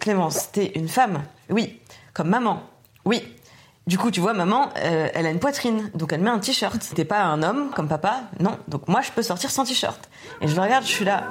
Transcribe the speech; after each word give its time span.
Clémence, 0.00 0.52
t'es 0.52 0.72
une 0.74 0.88
femme 0.88 1.22
Oui. 1.50 1.80
Comme 2.14 2.28
maman 2.28 2.62
Oui. 3.04 3.22
Du 3.86 3.96
coup, 3.96 4.10
tu 4.10 4.20
vois, 4.20 4.34
maman, 4.34 4.68
euh, 4.76 5.08
elle 5.14 5.24
a 5.24 5.30
une 5.30 5.38
poitrine, 5.38 5.90
donc 5.94 6.12
elle 6.12 6.20
met 6.20 6.28
un 6.28 6.38
t-shirt. 6.38 6.92
T'es 6.94 7.06
pas 7.06 7.22
un 7.22 7.42
homme 7.42 7.70
comme 7.74 7.88
papa 7.88 8.22
Non. 8.38 8.58
Donc 8.68 8.86
moi, 8.86 9.00
je 9.00 9.10
peux 9.12 9.22
sortir 9.22 9.50
sans 9.50 9.64
t-shirt. 9.64 10.08
Et 10.42 10.48
je 10.48 10.54
le 10.54 10.60
regarde, 10.60 10.84
je 10.84 10.90
suis 10.90 11.04
là. 11.06 11.24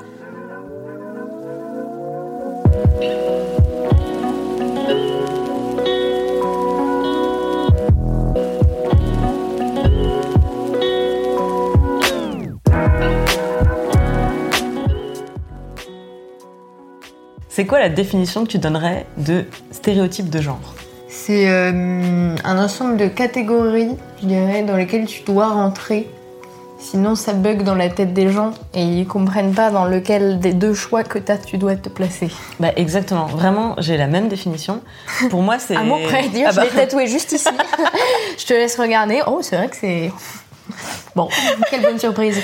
C'est 17.57 17.65
quoi 17.65 17.79
la 17.79 17.89
définition 17.89 18.43
que 18.43 18.49
tu 18.49 18.59
donnerais 18.59 19.07
de 19.17 19.45
stéréotype 19.71 20.29
de 20.29 20.41
genre 20.41 20.59
C'est 21.09 21.49
euh, 21.49 22.35
un 22.43 22.63
ensemble 22.63 22.97
de 22.97 23.07
catégories, 23.07 23.97
je 24.21 24.27
dirais, 24.27 24.61
dans 24.61 24.75
lesquelles 24.75 25.07
tu 25.07 25.23
dois 25.23 25.47
rentrer. 25.47 26.07
Sinon, 26.77 27.15
ça 27.15 27.33
bug 27.33 27.63
dans 27.63 27.73
la 27.73 27.89
tête 27.89 28.13
des 28.13 28.29
gens 28.29 28.51
et 28.75 28.83
ils 28.83 29.07
comprennent 29.07 29.55
pas 29.55 29.71
dans 29.71 29.85
lequel 29.85 30.37
des 30.37 30.53
deux 30.53 30.75
choix 30.75 31.03
que 31.03 31.17
t'as, 31.17 31.37
tu 31.37 31.57
dois 31.57 31.75
te 31.75 31.89
placer. 31.89 32.29
Bah 32.59 32.73
exactement, 32.75 33.25
vraiment, 33.25 33.73
j'ai 33.79 33.97
la 33.97 34.05
même 34.05 34.27
définition. 34.27 34.83
Pour 35.31 35.41
moi, 35.41 35.57
c'est... 35.57 35.75
À 35.77 35.81
mon 35.81 35.99
près, 36.03 36.29
dire, 36.29 36.49
Ah 36.51 36.53
bah, 36.53 36.61
je 36.63 36.75
l'ai 36.75 36.75
tatoué 36.79 37.07
juste 37.07 37.31
ici. 37.31 37.49
je 38.37 38.45
te 38.45 38.53
laisse 38.53 38.77
regarder. 38.79 39.23
Oh, 39.25 39.39
c'est 39.41 39.57
vrai 39.57 39.67
que 39.67 39.77
c'est. 39.77 40.11
Bon, 41.15 41.27
quelle 41.71 41.81
bonne 41.81 41.97
surprise. 41.97 42.39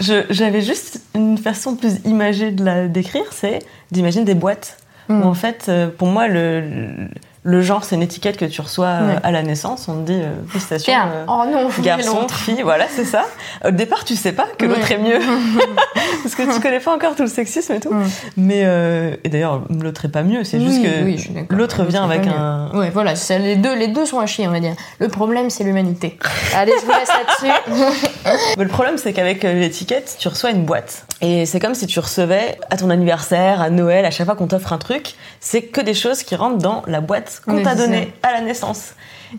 J'avais 0.00 0.62
juste 0.62 0.95
une 1.16 1.38
façon 1.38 1.76
plus 1.76 1.98
imagée 2.04 2.52
de 2.52 2.64
la 2.64 2.88
décrire, 2.88 3.32
c'est 3.32 3.60
d'imaginer 3.90 4.24
des 4.24 4.34
boîtes. 4.34 4.78
Mm. 5.08 5.20
Où 5.20 5.24
en 5.24 5.34
fait, 5.34 5.66
euh, 5.68 5.88
pour 5.88 6.08
moi, 6.08 6.28
le, 6.28 7.08
le, 7.46 7.62
genre, 7.62 7.84
c'est 7.84 7.94
une 7.94 8.02
étiquette 8.02 8.36
que 8.36 8.44
tu 8.44 8.60
reçois 8.60 8.86
euh, 8.86 9.14
Ouais. 9.14 9.20
à 9.22 9.30
la 9.30 9.42
naissance. 9.42 9.88
On 9.88 10.02
te 10.02 10.06
dit, 10.10 10.20
euh, 10.20 10.34
félicitations, 10.48 10.92
Tiens, 10.92 11.08
euh, 11.12 11.24
oh 11.28 11.44
non, 11.50 11.68
garçon, 11.82 12.26
fille, 12.28 12.62
voilà, 12.62 12.86
c'est 12.94 13.04
ça. 13.04 13.24
Au 13.64 13.70
départ, 13.70 14.04
tu 14.04 14.16
sais 14.16 14.32
pas 14.32 14.46
que 14.58 14.66
l'autre 14.66 14.90
est 14.90 14.98
mieux. 14.98 15.18
Parce 16.22 16.34
que 16.34 16.42
tu 16.54 16.60
connais 16.60 16.80
pas 16.80 16.94
encore 16.94 17.14
tout 17.14 17.22
le 17.22 17.28
sexisme 17.28 17.74
et 17.74 17.80
tout. 17.80 17.94
Mais, 18.36 18.62
euh, 18.64 19.14
et 19.24 19.28
d'ailleurs, 19.28 19.62
l'autre 19.70 20.04
est 20.06 20.10
pas 20.10 20.22
mieux, 20.22 20.44
c'est 20.44 20.60
juste 20.60 20.82
que 20.82 21.04
oui, 21.04 21.24
l'autre 21.50 21.84
vient 21.84 22.04
avec 22.04 22.26
un. 22.26 22.70
Ouais, 22.74 22.90
voilà, 22.90 23.14
les 23.38 23.56
deux, 23.56 23.74
les 23.76 23.88
deux 23.88 24.06
sont 24.06 24.18
à 24.18 24.26
chier, 24.26 24.46
on 24.48 24.50
va 24.50 24.60
dire. 24.60 24.74
Le 24.98 25.08
problème, 25.08 25.50
c'est 25.50 25.64
l'humanité. 25.64 26.18
Allez, 26.54 26.72
je 26.80 26.84
vous 26.84 26.92
laisse 26.92 27.08
là-dessus. 27.08 27.96
Mais 28.58 28.64
le 28.64 28.70
problème, 28.70 28.98
c'est 28.98 29.12
qu'avec 29.12 29.44
euh, 29.44 29.54
l'étiquette, 29.54 30.16
tu 30.18 30.28
reçois 30.28 30.50
une 30.50 30.64
boîte. 30.64 31.06
Et 31.20 31.46
c'est 31.46 31.60
comme 31.60 31.74
si 31.74 31.86
tu 31.86 32.00
recevais 32.00 32.58
à 32.70 32.76
ton 32.76 32.90
anniversaire, 32.90 33.60
à 33.60 33.70
Noël, 33.70 34.04
à 34.04 34.10
chaque 34.10 34.26
fois 34.26 34.36
qu'on 34.36 34.46
t'offre 34.46 34.72
un 34.72 34.78
truc, 34.78 35.14
c'est 35.40 35.62
que 35.62 35.80
des 35.80 35.94
choses 35.94 36.22
qui 36.22 36.34
rentrent 36.36 36.58
dans 36.58 36.82
la 36.86 37.00
boîte 37.00 37.35
qu'on 37.40 37.62
t'a 37.62 37.70
c'est 37.70 37.76
donnée 37.76 38.12
à 38.22 38.32
la 38.32 38.40
naissance. 38.40 38.94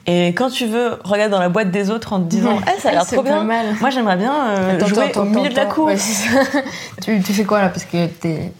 Et 0.05 0.27
quand 0.29 0.49
tu 0.49 0.65
veux 0.65 0.99
regarder 1.03 1.31
dans 1.31 1.39
la 1.39 1.49
boîte 1.49 1.71
des 1.71 1.89
autres 1.89 2.13
en 2.13 2.19
te 2.19 2.25
disant. 2.25 2.59
Eh, 2.61 2.81
ça 2.81 2.89
a 2.89 2.91
l'air 2.91 3.03
C'est 3.05 3.15
trop 3.15 3.23
bien, 3.23 3.43
mal. 3.43 3.67
moi 3.79 3.89
j'aimerais 3.89 4.17
bien 4.17 4.33
euh, 4.49 4.75
Attends, 4.75 4.87
jouer 4.87 5.03
attends, 5.05 5.21
au 5.21 5.25
milieu 5.25 5.49
de 5.49 5.55
la 5.55 5.65
cour. 5.65 5.85
Ouais, 5.85 5.95
tu, 7.01 7.21
tu 7.21 7.33
fais 7.33 7.43
quoi 7.45 7.61
là? 7.61 7.69
Parce 7.69 7.85
que 7.85 8.07
t'es 8.07 8.51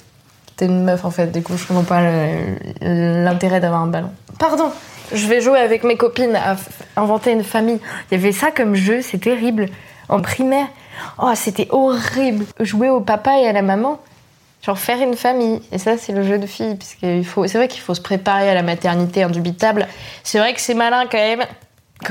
t'es 0.55 0.65
une 0.65 0.83
meuf 0.83 1.05
en 1.05 1.11
fait, 1.11 1.27
du 1.31 1.43
coup 1.43 1.53
je 1.55 1.65
comprends 1.67 1.83
pas 1.83 2.01
l'intérêt 2.81 3.59
d'avoir 3.59 3.81
un 3.81 3.87
ballon. 3.87 4.11
Pardon 4.39 4.71
Je 5.13 5.27
vais 5.27 5.39
jouer 5.41 5.59
avec 5.59 5.83
mes 5.83 5.97
copines 5.97 6.35
à 6.35 6.55
inventer 6.95 7.31
une 7.31 7.43
famille. 7.43 7.79
Il 8.11 8.17
y 8.17 8.21
avait 8.21 8.31
ça 8.31 8.51
comme 8.51 8.73
jeu, 8.75 9.01
c'est 9.01 9.19
terrible. 9.19 9.67
En 10.09 10.21
primaire, 10.21 10.67
oh 11.21 11.31
c'était 11.35 11.67
horrible. 11.69 12.45
Jouer 12.59 12.89
au 12.89 13.01
papa 13.01 13.37
et 13.39 13.47
à 13.47 13.53
la 13.53 13.61
maman. 13.61 13.99
Genre 14.63 14.77
faire 14.77 15.01
une 15.01 15.15
famille. 15.15 15.61
Et 15.71 15.77
ça, 15.77 15.97
c'est 15.97 16.11
le 16.11 16.23
jeu 16.23 16.39
de 16.39 16.47
filles. 16.47 16.77
Qu'il 16.99 17.25
faut, 17.25 17.47
c'est 17.47 17.57
vrai 17.57 17.67
qu'il 17.67 17.81
faut 17.81 17.93
se 17.93 18.01
préparer 18.01 18.49
à 18.49 18.53
la 18.53 18.63
maternité 18.63 19.23
indubitable. 19.23 19.87
C'est 20.23 20.39
vrai 20.39 20.53
que 20.53 20.61
c'est 20.61 20.73
malin 20.73 21.05
quand 21.09 21.17
même. 21.17 21.45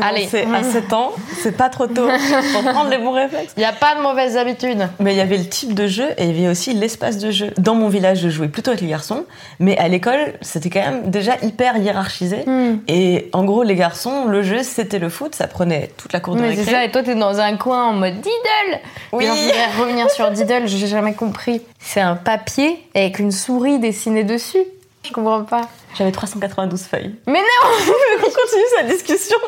Allez. 0.02 0.28
À 0.52 0.62
7 0.62 0.92
ans, 0.92 1.12
c'est 1.38 1.56
pas 1.56 1.68
trop 1.68 1.86
tôt 1.86 2.08
pour 2.52 2.62
prendre 2.64 2.90
les 2.90 2.98
bons 2.98 3.12
réflexes. 3.12 3.54
Il 3.56 3.60
n'y 3.60 3.66
a 3.66 3.72
pas 3.72 3.94
de 3.94 4.02
mauvaises 4.02 4.36
habitudes. 4.36 4.88
Mais 4.98 5.14
il 5.14 5.16
y 5.16 5.20
avait 5.20 5.38
le 5.38 5.46
type 5.46 5.74
de 5.74 5.86
jeu 5.86 6.06
et 6.18 6.24
il 6.24 6.36
y 6.36 6.44
avait 6.44 6.50
aussi 6.50 6.74
l'espace 6.74 7.18
de 7.18 7.30
jeu. 7.30 7.52
Dans 7.56 7.74
mon 7.74 7.88
village, 7.88 8.18
je 8.20 8.28
jouais 8.28 8.48
plutôt 8.48 8.70
avec 8.70 8.80
les 8.80 8.88
garçons, 8.88 9.24
mais 9.60 9.76
à 9.78 9.88
l'école, 9.88 10.34
c'était 10.40 10.70
quand 10.70 10.80
même 10.80 11.10
déjà 11.10 11.36
hyper 11.42 11.76
hiérarchisé. 11.76 12.44
Hmm. 12.46 12.78
Et 12.88 13.30
en 13.32 13.44
gros, 13.44 13.62
les 13.62 13.76
garçons, 13.76 14.26
le 14.26 14.42
jeu, 14.42 14.62
c'était 14.62 14.98
le 14.98 15.08
foot, 15.08 15.34
ça 15.34 15.46
prenait 15.46 15.90
toute 15.96 16.12
la 16.12 16.20
cour 16.20 16.34
de 16.34 16.40
Mais 16.40 16.50
c'est 16.50 16.60
récré. 16.60 16.72
ça, 16.72 16.84
et 16.84 16.90
toi 16.90 17.02
t'es 17.02 17.14
dans 17.14 17.38
un 17.38 17.56
coin 17.56 17.86
en 17.86 17.92
mode 17.92 18.20
Diddle 18.64 18.80
Oui. 19.12 19.26
Voudrais 19.26 19.66
revenir 19.78 20.10
sur 20.10 20.30
Diddle, 20.30 20.66
j'ai 20.66 20.86
jamais 20.86 21.14
compris. 21.14 21.62
C'est 21.80 22.00
un 22.00 22.16
papier 22.16 22.82
avec 22.94 23.18
une 23.18 23.32
souris 23.32 23.78
dessinée 23.78 24.24
dessus. 24.24 24.64
Je 25.04 25.12
comprends 25.12 25.44
pas. 25.44 25.68
J'avais 25.96 26.12
392 26.12 26.82
feuilles. 26.82 27.14
Mais 27.26 27.38
non 27.40 27.70
On 28.18 28.22
continue 28.22 28.64
cette 28.76 28.88
discussion. 28.88 29.38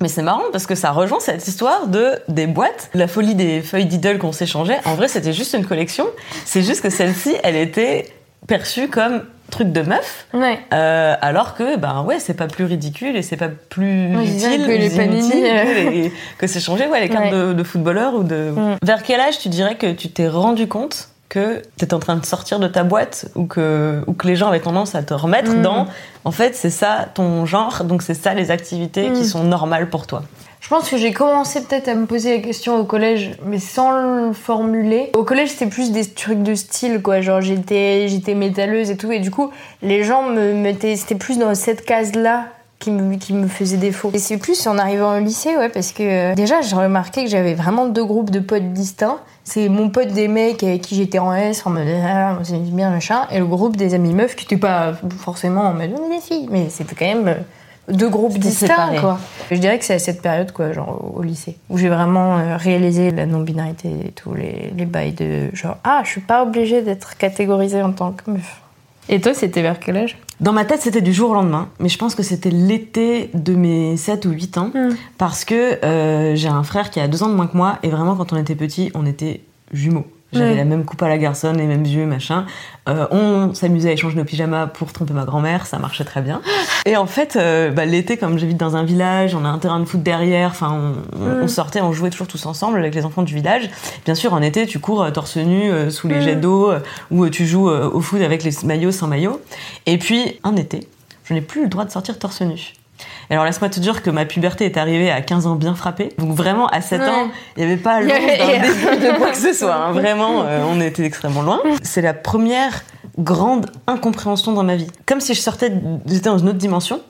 Mais 0.00 0.08
c'est 0.08 0.22
marrant 0.22 0.44
parce 0.52 0.66
que 0.66 0.74
ça 0.74 0.90
rejoint 0.90 1.20
cette 1.20 1.46
histoire 1.46 1.86
de 1.86 2.18
des 2.28 2.46
boîtes, 2.46 2.90
la 2.94 3.06
folie 3.06 3.34
des 3.34 3.62
feuilles 3.62 3.86
Diddle 3.86 4.18
qu'on 4.18 4.32
s'échangeait. 4.32 4.80
En 4.84 4.94
vrai, 4.94 5.08
c'était 5.08 5.32
juste 5.32 5.54
une 5.54 5.66
collection. 5.66 6.06
C'est 6.44 6.62
juste 6.62 6.82
que 6.82 6.90
celle-ci, 6.90 7.36
elle 7.42 7.56
était 7.56 8.12
perçue 8.46 8.88
comme 8.88 9.24
truc 9.50 9.72
de 9.72 9.82
meuf. 9.82 10.26
Ouais. 10.32 10.58
Euh, 10.72 11.14
alors 11.20 11.54
que, 11.54 11.76
ben 11.76 12.02
ouais, 12.02 12.18
c'est 12.20 12.34
pas 12.34 12.46
plus 12.46 12.64
ridicule 12.64 13.16
et 13.16 13.22
c'est 13.22 13.36
pas 13.36 13.48
plus 13.48 14.16
Oui, 14.16 14.28
c'est 14.38 14.54
utile 14.54 14.66
que 14.66 14.70
les 14.72 14.90
panini, 14.90 15.32
euh. 15.44 15.64
que, 15.64 15.90
les- 15.90 16.12
que 16.38 16.46
s'échanger 16.46 16.86
ouais, 16.88 17.00
les 17.00 17.08
cartes 17.08 17.24
Ouais. 17.26 17.30
de, 17.32 17.52
de 17.52 17.62
footballeurs 17.62 18.14
ou 18.14 18.22
de. 18.22 18.52
Mm. 18.56 18.76
Vers 18.82 19.02
quel 19.02 19.20
âge 19.20 19.38
tu 19.38 19.48
dirais 19.48 19.74
que 19.76 19.92
tu 19.92 20.08
t'es 20.08 20.28
rendu 20.28 20.66
compte 20.68 21.08
que 21.28 21.62
t'étais 21.76 21.94
en 21.94 22.00
train 22.00 22.16
de 22.16 22.26
sortir 22.26 22.58
de 22.58 22.66
ta 22.66 22.82
boîte 22.82 23.26
ou 23.36 23.44
que, 23.46 24.02
ou 24.08 24.14
que 24.14 24.26
les 24.26 24.34
gens 24.34 24.48
avaient 24.48 24.58
tendance 24.60 24.94
à 24.96 25.02
te 25.04 25.14
remettre 25.14 25.52
Mm. 25.52 25.62
dans 25.62 25.86
en 26.24 26.30
fait 26.32 26.56
c'est 26.56 26.70
ça 26.70 27.06
ton 27.14 27.46
genre 27.46 27.84
donc 27.84 28.02
c'est 28.02 28.14
ça 28.14 28.34
les 28.34 28.50
activités 28.50 29.12
qui 29.12 29.20
Mm. 29.20 29.24
sont 29.24 29.44
normales 29.44 29.88
pour 29.90 30.06
toi? 30.08 30.22
Je 30.60 30.68
pense 30.68 30.90
que 30.90 30.98
j'ai 30.98 31.12
commencé 31.12 31.62
peut-être 31.62 31.88
à 31.88 31.94
me 31.94 32.06
poser 32.06 32.36
la 32.36 32.42
question 32.42 32.78
au 32.78 32.84
collège, 32.84 33.32
mais 33.44 33.58
sans 33.58 33.92
le 33.92 34.32
formuler. 34.32 35.10
Au 35.14 35.24
collège, 35.24 35.50
c'était 35.50 35.66
plus 35.66 35.90
des 35.90 36.04
trucs 36.04 36.42
de 36.42 36.54
style, 36.54 37.00
quoi. 37.00 37.22
Genre, 37.22 37.40
j'étais, 37.40 38.08
j'étais 38.08 38.34
métalleuse 38.34 38.90
et 38.90 38.96
tout, 38.96 39.10
et 39.10 39.20
du 39.20 39.30
coup, 39.30 39.50
les 39.82 40.04
gens 40.04 40.22
me 40.22 40.52
mettaient, 40.52 40.96
c'était 40.96 41.14
plus 41.14 41.38
dans 41.38 41.54
cette 41.54 41.84
case-là 41.84 42.48
qui 42.78 42.90
me, 42.90 43.16
qui 43.16 43.32
me 43.32 43.48
faisait 43.48 43.78
défaut. 43.78 44.10
Et 44.12 44.18
c'est 44.18 44.36
plus 44.36 44.66
en 44.66 44.76
arrivant 44.78 45.16
au 45.16 45.20
lycée, 45.20 45.56
ouais, 45.56 45.68
parce 45.68 45.92
que 45.92 46.02
euh, 46.02 46.34
déjà, 46.34 46.60
j'ai 46.60 46.76
remarqué 46.76 47.24
que 47.24 47.30
j'avais 47.30 47.54
vraiment 47.54 47.86
deux 47.86 48.04
groupes 48.04 48.30
de 48.30 48.40
potes 48.40 48.72
distincts. 48.72 49.18
C'est 49.44 49.68
mon 49.68 49.88
pote 49.90 50.08
des 50.08 50.28
mecs 50.28 50.62
avec 50.62 50.82
qui 50.82 50.94
j'étais 50.94 51.18
en 51.18 51.34
S, 51.34 51.66
en 51.66 51.70
mode 51.70 51.88
ah, 52.04 52.38
c'est 52.42 52.58
bien 52.58 52.90
machin, 52.90 53.26
et 53.32 53.38
le 53.38 53.46
groupe 53.46 53.76
des 53.76 53.94
amis 53.94 54.14
meufs 54.14 54.36
qui 54.36 54.44
étaient 54.44 54.56
pas 54.56 54.92
forcément 55.18 55.62
en 55.62 55.74
mode 55.74 55.94
des 56.10 56.20
filles, 56.20 56.48
mais 56.50 56.68
c'était 56.68 56.94
quand 56.94 57.06
même 57.06 57.28
euh, 57.28 57.34
deux 57.90 58.08
groupes 58.08 58.38
distincts, 58.38 58.94
quoi. 59.00 59.18
Je 59.50 59.56
dirais 59.56 59.78
que 59.78 59.84
c'est 59.84 59.94
à 59.94 59.98
cette 59.98 60.22
période, 60.22 60.52
quoi, 60.52 60.72
genre 60.72 61.12
au 61.16 61.22
lycée, 61.22 61.56
où 61.68 61.78
j'ai 61.78 61.88
vraiment 61.88 62.38
euh, 62.38 62.56
réalisé 62.56 63.10
la 63.10 63.26
non-binarité 63.26 63.88
et 64.06 64.12
tous 64.12 64.34
les, 64.34 64.72
les 64.76 64.84
bails 64.86 65.12
de 65.12 65.50
genre 65.54 65.76
ah, 65.84 66.02
je 66.04 66.10
suis 66.10 66.20
pas 66.20 66.42
obligée 66.42 66.82
d'être 66.82 67.16
catégorisée 67.16 67.82
en 67.82 67.92
tant 67.92 68.12
que 68.12 68.30
meuf. 68.30 68.60
Et 69.08 69.20
toi, 69.20 69.34
c'était 69.34 69.62
vers 69.62 69.80
quel 69.80 69.96
âge? 69.96 70.16
Dans 70.38 70.52
ma 70.52 70.64
tête, 70.64 70.82
c'était 70.82 71.00
du 71.00 71.12
jour 71.12 71.30
au 71.30 71.34
lendemain, 71.34 71.68
mais 71.80 71.88
je 71.88 71.98
pense 71.98 72.14
que 72.14 72.22
c'était 72.22 72.50
l'été 72.50 73.30
de 73.34 73.54
mes 73.54 73.96
7 73.96 74.24
ou 74.26 74.30
8 74.30 74.58
ans, 74.58 74.70
Mm. 74.72 74.90
parce 75.18 75.44
que 75.44 75.84
euh, 75.84 76.36
j'ai 76.36 76.48
un 76.48 76.62
frère 76.62 76.90
qui 76.90 77.00
a 77.00 77.08
deux 77.08 77.22
ans 77.24 77.28
de 77.28 77.34
moins 77.34 77.48
que 77.48 77.56
moi, 77.56 77.78
et 77.82 77.88
vraiment, 77.88 78.14
quand 78.14 78.32
on 78.32 78.36
était 78.36 78.54
petit, 78.54 78.90
on 78.94 79.04
était 79.06 79.40
jumeaux. 79.72 80.06
J'avais 80.32 80.50
Ouais. 80.50 80.56
la 80.56 80.64
même 80.64 80.84
coupe 80.84 81.02
à 81.02 81.08
la 81.08 81.18
garçonne, 81.18 81.56
les 81.56 81.66
mêmes 81.66 81.84
yeux, 81.84 82.06
machin. 82.06 82.46
Euh, 82.88 83.06
on 83.10 83.52
s'amusait 83.52 83.90
à 83.90 83.92
échanger 83.92 84.16
nos 84.16 84.24
pyjamas 84.24 84.66
pour 84.68 84.92
tromper 84.92 85.12
ma 85.12 85.24
grand-mère, 85.24 85.66
ça 85.66 85.78
marchait 85.78 86.04
très 86.04 86.22
bien. 86.22 86.40
Et 86.86 86.96
en 86.96 87.06
fait, 87.06 87.34
euh, 87.36 87.70
bah, 87.70 87.84
l'été, 87.84 88.16
comme 88.16 88.38
j'habite 88.38 88.56
dans 88.56 88.76
un 88.76 88.84
village, 88.84 89.34
on 89.34 89.44
a 89.44 89.48
un 89.48 89.58
terrain 89.58 89.80
de 89.80 89.84
foot 89.86 90.02
derrière, 90.02 90.50
enfin, 90.50 90.70
on, 90.72 91.18
Mm. 91.18 91.42
on 91.42 91.48
sortait, 91.48 91.80
on 91.80 91.92
jouait 91.92 92.10
toujours 92.10 92.28
tous 92.28 92.46
ensemble 92.46 92.78
avec 92.78 92.94
les 92.94 93.04
enfants 93.04 93.22
du 93.22 93.34
village. 93.34 93.68
Bien 94.04 94.14
sûr, 94.14 94.32
en 94.32 94.40
été, 94.40 94.66
tu 94.66 94.78
cours 94.78 95.02
euh, 95.02 95.10
torse 95.10 95.36
nu 95.36 95.70
euh, 95.70 95.90
sous 95.90 96.06
les 96.08 96.20
jets 96.22 96.36
d'eau, 96.36 96.72
ou 97.10 97.28
tu 97.28 97.44
joues 97.46 97.68
au 97.68 98.00
foot 98.00 98.20
avec 98.22 98.44
les 98.44 98.52
maillots 98.64 98.92
sans 98.92 99.08
maillot. 99.08 99.40
Et 99.86 99.98
puis, 99.98 100.38
un 100.44 100.54
été, 100.56 100.86
je 101.24 101.34
n'ai 101.34 101.40
plus 101.40 101.62
le 101.62 101.68
droit 101.68 101.84
de 101.84 101.90
sortir 101.90 102.18
torse 102.18 102.40
nu. 102.42 102.72
Alors 103.30 103.44
laisse-moi 103.44 103.68
te 103.68 103.80
dire 103.80 104.02
que 104.02 104.10
ma 104.10 104.24
puberté 104.24 104.64
est 104.66 104.76
arrivée 104.76 105.10
à 105.10 105.20
15 105.20 105.46
ans 105.46 105.54
bien 105.54 105.74
frappée. 105.74 106.10
Donc 106.18 106.32
vraiment 106.34 106.66
à 106.68 106.80
7 106.80 107.00
Ouais. 107.00 107.08
ans, 107.08 107.30
il 107.56 107.64
n'y 107.64 107.72
avait 107.72 107.80
pas 107.80 107.94
avait- 107.94 108.06
d'un 108.08 108.18
début 108.96 109.06
de 109.06 109.18
quoi 109.18 109.30
que 109.30 109.36
ce 109.38 109.52
soit. 109.52 109.74
hein. 109.74 109.92
Vraiment, 109.92 110.42
euh, 110.44 110.62
on 110.68 110.80
était 110.80 111.04
extrêmement 111.04 111.42
loin. 111.42 111.60
C'est 111.82 112.02
la 112.02 112.14
première 112.14 112.82
grande 113.18 113.66
incompréhension 113.86 114.52
dans 114.52 114.62
ma 114.64 114.76
vie. 114.76 114.86
Comme 115.06 115.20
si 115.20 115.34
je 115.34 115.40
sortais, 115.40 115.72
j'étais 116.06 116.28
dans 116.30 116.38
une 116.38 116.48
autre 116.48 116.58
dimension. 116.58 117.00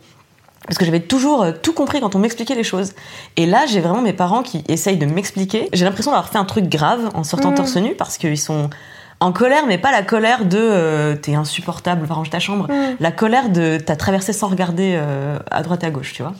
Parce 0.66 0.78
que 0.78 0.84
j'avais 0.84 1.00
toujours 1.00 1.42
euh, 1.42 1.52
tout 1.52 1.72
compris 1.72 2.00
quand 2.00 2.14
on 2.14 2.18
m'expliquait 2.18 2.54
les 2.54 2.62
choses. 2.64 2.92
Et 3.36 3.46
là, 3.46 3.64
j'ai 3.66 3.80
vraiment 3.80 4.02
mes 4.02 4.12
parents 4.12 4.42
qui 4.42 4.62
essayent 4.68 4.98
de 4.98 5.06
m'expliquer. 5.06 5.68
J'ai 5.72 5.84
l'impression 5.84 6.12
d'avoir 6.12 6.28
fait 6.28 6.38
un 6.38 6.44
truc 6.44 6.68
grave 6.68 7.08
en 7.14 7.24
sortant 7.24 7.52
torse 7.52 7.76
nu 7.76 7.94
parce 7.96 8.18
qu'ils 8.18 8.38
sont 8.38 8.70
en 9.20 9.32
colère, 9.32 9.66
mais 9.66 9.78
pas 9.78 9.92
la 9.92 10.02
colère 10.02 10.44
de 10.46 10.58
euh, 10.58 11.14
t'es 11.14 11.34
insupportable, 11.34 12.06
va 12.06 12.14
ranger 12.14 12.30
ta 12.30 12.38
chambre. 12.40 12.68
La 13.00 13.12
colère 13.12 13.50
de 13.50 13.78
t'as 13.78 13.96
traversé 13.96 14.32
sans 14.32 14.48
regarder 14.48 14.94
euh, 14.96 15.38
à 15.50 15.62
droite 15.62 15.84
et 15.84 15.86
à 15.86 15.90
gauche, 15.90 16.12
tu 16.14 16.22
vois. 16.22 16.32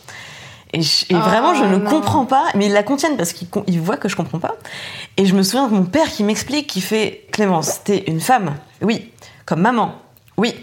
Et, 0.73 0.83
je- 0.83 1.05
et 1.11 1.15
Oh, 1.17 1.19
vraiment, 1.19 1.55
je 1.55 1.65
ne 1.65 1.77
non. 1.77 1.91
comprends 1.91 2.25
pas, 2.27 2.45
mais 2.55 2.67
ils 2.67 2.73
la 2.73 2.83
contiennent 2.83 3.17
parce 3.17 3.33
qu'ils 3.33 3.81
voient 3.81 3.97
que 3.97 4.09
je 4.09 4.17
comprends 4.17 4.39
pas. 4.39 4.55
Et 5.17 5.27
je 5.27 5.35
me 5.35 5.43
souviens 5.43 5.67
de 5.69 5.75
mon 5.75 5.85
père 5.85 6.07
qui 6.09 6.23
m'explique, 6.25 6.69
qui 6.69 6.81
fait 6.81 7.27
Clémence, 7.33 7.83
t'es 7.85 8.05
une 8.07 8.21
femme, 8.21 8.55
oui, 8.81 9.11
comme 9.47 9.61
maman, 9.61 9.95
oui. 10.37 10.55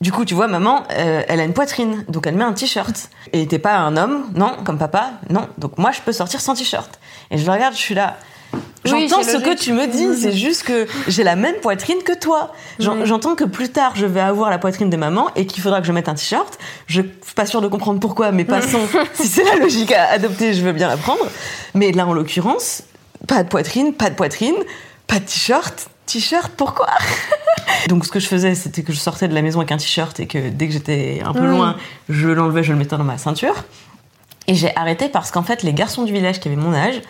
Du 0.00 0.10
coup, 0.10 0.24
tu 0.24 0.34
vois, 0.34 0.48
maman, 0.48 0.82
euh, 0.90 1.22
elle 1.28 1.38
a 1.38 1.44
une 1.44 1.52
poitrine, 1.52 2.04
donc 2.08 2.26
elle 2.26 2.34
met 2.34 2.42
un 2.42 2.54
t-shirt. 2.54 3.08
Et 3.32 3.46
t'es 3.46 3.60
pas 3.60 3.76
un 3.76 3.96
homme, 3.96 4.24
non, 4.34 4.56
comme 4.64 4.76
papa, 4.78 5.12
non. 5.30 5.46
Donc 5.58 5.78
moi, 5.78 5.92
je 5.92 6.00
peux 6.00 6.10
sortir 6.12 6.40
sans 6.40 6.54
t-shirt. 6.54 6.98
Et 7.30 7.38
je 7.38 7.46
le 7.46 7.52
regarde, 7.52 7.74
je 7.74 7.78
suis 7.78 7.94
là. 7.94 8.16
J'entends 8.84 9.22
ce 9.22 9.36
que 9.36 9.54
tu 9.56 9.72
me 9.72 9.86
dis, 9.86 10.20
c'est 10.20 10.32
juste 10.32 10.64
que 10.64 10.86
j'ai 11.06 11.22
la 11.22 11.36
même 11.36 11.54
poitrine 11.56 12.02
que 12.04 12.18
toi. 12.18 12.52
J'en- 12.80 13.04
J'entends 13.04 13.34
que 13.36 13.44
plus 13.44 13.68
tard, 13.68 13.92
je 13.94 14.06
vais 14.06 14.20
avoir 14.20 14.50
la 14.50 14.58
poitrine 14.58 14.90
de 14.90 14.96
maman 14.96 15.28
et 15.36 15.46
qu'il 15.46 15.62
faudra 15.62 15.80
que 15.80 15.86
je 15.86 15.92
mette 15.92 16.08
un 16.08 16.14
t-shirt. 16.14 16.58
Je 16.88 17.02
suis 17.02 17.34
pas 17.36 17.46
sûre 17.46 17.60
de 17.60 17.68
comprendre 17.68 18.00
pourquoi, 18.00 18.32
mais 18.32 18.44
passons. 18.44 18.80
si 19.14 19.28
c'est 19.28 19.44
la 19.44 19.56
logique 19.56 19.92
à 19.92 20.10
adopter, 20.10 20.52
je 20.54 20.62
veux 20.62 20.72
bien 20.72 20.88
la 20.88 20.96
prendre. 20.96 21.24
Mais 21.74 21.92
là, 21.92 22.06
en 22.06 22.12
l'occurrence, 22.12 22.82
pas 23.28 23.42
de 23.44 23.48
poitrine, 23.48 23.94
pas 23.94 24.10
de 24.10 24.14
poitrine, 24.16 24.56
pas 25.06 25.20
de 25.20 25.24
t-shirt. 25.24 25.88
T-shirt, 26.06 26.50
pourquoi? 26.56 26.88
Donc, 27.88 28.04
ce 28.04 28.10
que 28.10 28.18
je 28.18 28.26
faisais, 28.26 28.54
c'était 28.56 28.82
que 28.82 28.92
je 28.92 28.98
sortais 28.98 29.28
de 29.28 29.34
la 29.34 29.42
maison 29.42 29.60
avec 29.60 29.70
un 29.70 29.76
t-shirt 29.76 30.18
et 30.18 30.26
que 30.26 30.48
dès 30.48 30.66
que 30.66 30.72
j'étais 30.72 31.22
un 31.24 31.32
peu 31.32 31.46
loin, 31.46 31.76
je 32.08 32.28
l'enlevais, 32.28 32.64
je 32.64 32.72
le 32.72 32.78
mettais 32.78 32.96
dans 32.96 33.04
ma 33.04 33.18
ceinture. 33.18 33.54
Et 34.48 34.54
j'ai 34.56 34.74
arrêté 34.76 35.08
parce 35.08 35.30
qu'en 35.30 35.44
fait, 35.44 35.62
les 35.62 35.72
garçons 35.72 36.02
du 36.02 36.12
village 36.12 36.40
qui 36.40 36.48
avaient 36.48 36.56
mon 36.56 36.74
âge 36.74 37.00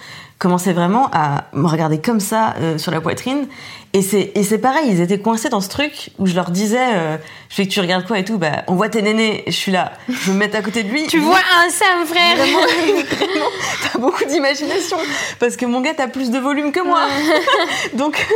commençaient 0.43 0.73
vraiment 0.73 1.09
à 1.13 1.45
me 1.53 1.69
regarder 1.69 2.01
comme 2.01 2.19
ça 2.21 2.55
euh, 2.61 2.77
sur 2.77 2.91
la 2.91 3.01
poitrine. 3.01 3.47
Et 3.95 4.03
c'est, 4.03 4.33
et 4.35 4.43
c'est 4.43 4.59
pareil, 4.59 4.87
ils 4.89 5.01
étaient 5.03 5.19
coincés 5.21 5.51
dans 5.51 5.61
ce 5.61 5.69
truc 5.69 6.11
où 6.19 6.27
je 6.27 6.35
leur 6.35 6.51
disais, 6.51 6.79
euh, 6.95 7.17
je 7.51 7.55
fais 7.55 7.67
que 7.67 7.71
tu 7.71 7.79
regardes 7.81 8.07
quoi 8.07 8.19
et 8.19 8.25
tout, 8.25 8.39
bah, 8.39 8.65
on 8.67 8.75
voit 8.75 8.89
tes 8.89 9.03
nénés, 9.03 9.45
je 9.47 9.53
suis 9.53 9.71
là, 9.71 9.93
je 10.09 10.33
me 10.33 10.39
mets 10.39 10.57
à 10.57 10.63
côté 10.63 10.83
de 10.83 10.89
lui. 10.89 11.07
Tu 11.09 11.19
vois 11.19 11.37
un 11.39 11.69
sein, 11.71 12.05
frère 12.07 12.37
Vraiment, 13.17 13.47
t'as 13.93 13.99
beaucoup 13.99 14.25
d'imagination 14.25 14.97
parce 15.39 15.57
que 15.57 15.67
mon 15.67 15.81
gars 15.83 15.93
t'as 15.95 16.09
plus 16.09 16.31
de 16.31 16.39
volume 16.39 16.73
que 16.73 16.81
moi. 16.81 17.07
Donc, 17.95 18.27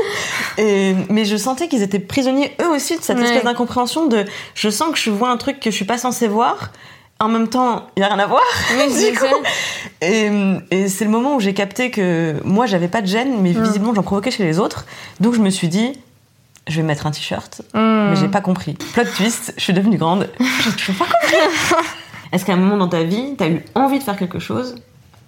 et- 0.59 0.95
mais 1.09 1.25
je 1.25 1.37
sentais 1.39 1.69
qu'ils 1.69 1.83
étaient 1.83 1.99
prisonniers 2.01 2.55
eux 2.63 2.69
aussi 2.69 2.97
de 2.99 3.03
cette 3.03 3.17
Ouais. 3.19 3.25
espèce 3.25 3.45
d'incompréhension 3.45 4.07
de, 4.07 4.27
je 4.55 4.69
sens 4.69 4.93
que 4.93 4.99
je 4.99 5.11
vois 5.11 5.31
un 5.31 5.39
truc 5.39 5.59
que 5.59 5.71
je 5.71 5.75
suis 5.77 5.87
pas 5.87 5.99
censée 5.99 6.29
voir. 6.29 6.71
En 7.19 7.29
même 7.29 7.49
temps, 7.49 7.87
il 7.97 8.01
y 8.01 8.03
a 8.03 8.09
rien 8.09 8.19
à 8.19 8.27
voir. 8.27 8.43
Oui, 8.77 8.85
c'est 8.91 9.13
Du 9.13 9.19
coup, 9.19 9.25
et, 10.03 10.31
et 10.71 10.89
c'est 10.89 11.05
le 11.05 11.11
moment 11.11 11.37
où 11.37 11.41
j'ai 11.41 11.55
capté 11.55 11.91
que 11.91 12.37
moi 12.45 12.67
j'avais 12.67 12.89
pas 12.89 13.01
de 13.01 13.07
gêne, 13.07 13.41
mais 13.41 13.53
visiblement 13.53 13.95
j'en 13.95 14.03
provoquais 14.03 14.31
chez 14.31 14.45
les 14.45 14.59
autres. 14.59 14.85
Donc 15.21 15.35
je 15.35 15.41
me 15.41 15.49
suis 15.51 15.69
dit, 15.69 15.93
je 16.69 16.77
vais 16.77 16.83
mettre 16.83 17.07
un 17.07 17.11
t-shirt, 17.13 17.63
Hmm. 17.73 18.11
mais 18.11 18.17
j'ai 18.17 18.29
pas 18.29 18.43
compris. 18.43 18.75
Plot 18.93 19.05
twist, 19.17 19.55
je 19.57 19.63
suis 19.63 19.73
devenue 19.73 19.97
grande, 19.97 20.29
j'ai 20.65 20.73
toujours 20.73 20.97
pas 20.97 21.07
compris. 21.07 21.37
Est-ce 22.33 22.45
qu'à 22.45 22.53
un 22.53 22.57
moment 22.57 22.77
dans 22.77 22.89
ta 22.89 23.03
vie, 23.05 23.35
t'as 23.39 23.49
eu 23.49 23.65
envie 23.75 23.99
de 23.99 24.05
faire 24.05 24.17
quelque 24.19 24.39
chose 24.39 24.75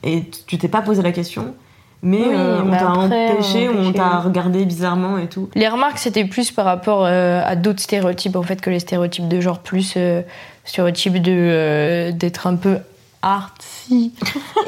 et 0.02 0.24
tu 0.46 0.58
t'es 0.58 0.68
pas 0.68 0.82
posé 0.82 1.00
la 1.00 1.12
question, 1.12 1.54
mais 2.02 2.18
Oui, 2.18 2.34
euh, 2.34 2.60
on 2.62 2.66
mais 2.66 2.78
t'a 2.78 2.90
empêché, 2.90 3.68
on 3.68 3.72
ou 3.84 3.86
on 3.88 3.92
t'a 3.92 4.18
regardé 4.18 4.64
bizarrement 4.64 5.16
et 5.16 5.26
tout 5.28 5.48
Les 5.54 5.68
remarques, 5.68 5.98
c'était 5.98 6.24
plus 6.26 6.50
par 6.52 6.64
rapport 6.66 7.04
euh, 7.06 7.40
à 7.44 7.56
d'autres 7.56 7.80
stéréotypes, 7.80 8.36
en 8.36 8.42
fait, 8.42 8.60
que 8.60 8.68
les 8.70 8.78
stéréotypes 8.80 9.26
de 9.28 9.40
genre, 9.40 9.60
plus 9.60 9.94
euh, 9.96 10.22
stéréotypes 10.68 11.20
de, 11.20 11.32
euh, 11.34 12.12
d'être 12.12 12.46
un 12.46 12.56
peu 12.56 12.78
artsy. 13.20 14.12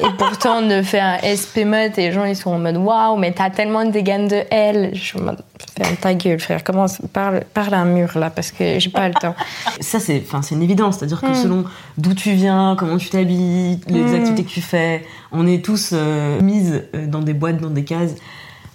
et 0.00 0.06
pourtant, 0.18 0.60
de 0.62 0.82
faire 0.82 1.04
un 1.04 1.18
SP 1.22 1.62
math 1.64 1.98
et 1.98 2.08
les 2.08 2.12
gens, 2.12 2.24
ils 2.24 2.34
sont 2.34 2.50
en 2.50 2.58
mode 2.58 2.76
waouh, 2.78 3.16
mais 3.16 3.32
t'as 3.32 3.48
tellement 3.50 3.84
de 3.84 4.00
gamme 4.00 4.26
de 4.26 4.42
L. 4.50 4.90
Je 4.92 4.98
suis 5.00 5.18
en 5.20 5.22
mode, 5.22 5.38
ferme 5.78 5.96
ta 5.96 6.14
gueule, 6.14 6.40
frère, 6.40 6.64
commence, 6.64 6.98
parle, 7.12 7.42
parle 7.54 7.74
à 7.74 7.78
un 7.78 7.84
mur 7.84 8.18
là, 8.18 8.28
parce 8.30 8.50
que 8.50 8.78
j'ai 8.80 8.90
pas 8.90 9.06
le 9.08 9.14
temps. 9.14 9.36
Ça, 9.80 10.00
c'est 10.00 10.20
enfin, 10.26 10.42
c'est 10.42 10.56
une 10.56 10.62
évidence. 10.62 10.98
C'est-à-dire 10.98 11.20
que 11.20 11.28
Mm. 11.30 11.34
selon 11.34 11.64
d'où 11.96 12.12
tu 12.14 12.32
viens, 12.32 12.74
comment 12.76 12.96
tu 12.96 13.08
t'habilles, 13.08 13.78
les 13.86 14.02
Mm. 14.02 14.14
activités 14.14 14.44
que 14.44 14.50
tu 14.50 14.62
fais, 14.62 15.04
on 15.30 15.46
est 15.46 15.64
tous 15.64 15.90
euh, 15.92 16.40
mises 16.40 16.82
euh, 16.96 17.06
dans 17.06 17.20
des 17.20 17.34
boîtes, 17.34 17.58
dans 17.60 17.70
des 17.70 17.84
cases. 17.84 18.14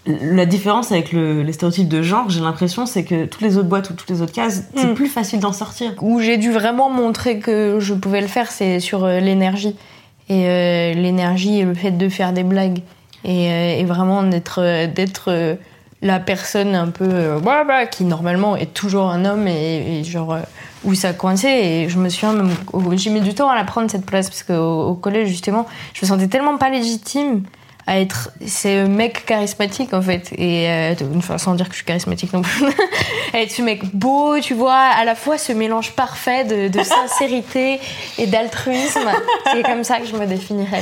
La 0.07 0.45
différence 0.45 0.91
avec 0.91 1.11
le, 1.11 1.41
les 1.41 1.51
stéréotypes 1.53 1.87
de 1.87 2.03
genre, 2.03 2.29
j'ai 2.29 2.41
l'impression, 2.41 2.85
c'est 2.85 3.03
que 3.03 3.25
toutes 3.25 3.41
les 3.41 3.57
autres 3.57 3.67
boîtes 3.69 3.89
ou 3.89 3.93
toutes 3.93 4.09
les 4.09 4.21
autres 4.21 4.33
cases, 4.33 4.63
c'est 4.75 4.87
Mm. 4.91 4.93
plus 4.93 5.07
facile 5.07 5.39
d'en 5.39 5.53
sortir. 5.53 5.93
Où 6.01 6.19
j'ai 6.19 6.37
dû 6.37 6.51
vraiment 6.51 6.89
montrer 6.91 7.39
que 7.39 7.79
je 7.79 7.93
pouvais 7.95 8.21
le 8.21 8.27
faire, 8.27 8.51
c'est 8.51 8.79
sur 8.79 9.03
euh, 9.03 9.19
l'énergie. 9.19 9.75
Et 10.29 10.47
euh, 10.47 10.93
l'énergie 10.93 11.59
et 11.59 11.63
le 11.65 11.73
fait 11.73 11.91
de 11.91 12.07
faire 12.09 12.33
des 12.33 12.43
blagues. 12.43 12.79
Et, 13.23 13.49
euh, 13.51 13.79
et 13.79 13.83
vraiment 13.85 14.21
d'être 14.21 14.85
d'être 14.85 15.57
la 16.03 16.19
personne 16.19 16.75
un 16.75 16.89
peu 16.89 17.07
euh, 17.09 17.39
bah, 17.39 17.63
bah, 17.63 17.87
qui 17.87 18.03
normalement 18.03 18.55
est 18.55 18.71
toujours 18.73 19.09
un 19.09 19.25
homme 19.25 19.47
et, 19.47 19.99
et 19.99 20.03
genre 20.03 20.37
où 20.83 20.93
ça 20.93 21.13
coinçait. 21.13 21.65
Et 21.65 21.89
je 21.89 21.97
me 21.97 22.09
souviens 22.09 22.33
même, 22.33 22.51
j'ai 22.95 23.09
mis 23.09 23.21
du 23.21 23.33
temps 23.33 23.49
à 23.49 23.55
la 23.55 23.63
prendre 23.63 23.89
cette 23.89 24.05
place 24.05 24.29
parce 24.29 24.43
qu'au 24.43 24.83
au 24.89 24.93
collège 24.93 25.29
justement, 25.29 25.65
je 25.93 26.05
me 26.05 26.07
sentais 26.07 26.27
tellement 26.27 26.57
pas 26.57 26.69
légitime 26.69 27.41
à 27.87 27.99
être 27.99 28.31
ce 28.45 28.87
mec 28.87 29.25
charismatique 29.25 29.93
en 29.93 30.01
fait. 30.01 30.31
Et 30.37 30.69
euh, 30.69 30.95
enfin, 31.17 31.37
sans 31.37 31.53
dire 31.53 31.67
que 31.67 31.73
je 31.73 31.77
suis 31.77 31.85
charismatique 31.85 32.33
non 32.33 32.41
plus. 32.41 32.65
À 33.33 33.41
être 33.41 33.51
ce 33.51 33.61
mec 33.61 33.83
beau 33.93 34.39
tu 34.39 34.53
vois 34.53 34.73
à 34.73 35.03
la 35.03 35.13
fois 35.13 35.37
ce 35.37 35.51
mélange 35.51 35.91
parfait 35.91 36.45
de, 36.45 36.69
de 36.69 36.83
sincérité 36.83 37.79
et 38.17 38.27
d'altruisme. 38.27 39.09
C'est 39.51 39.63
comme 39.63 39.83
ça 39.83 39.99
que 39.99 40.07
je 40.07 40.15
me 40.15 40.25
définirais 40.25 40.81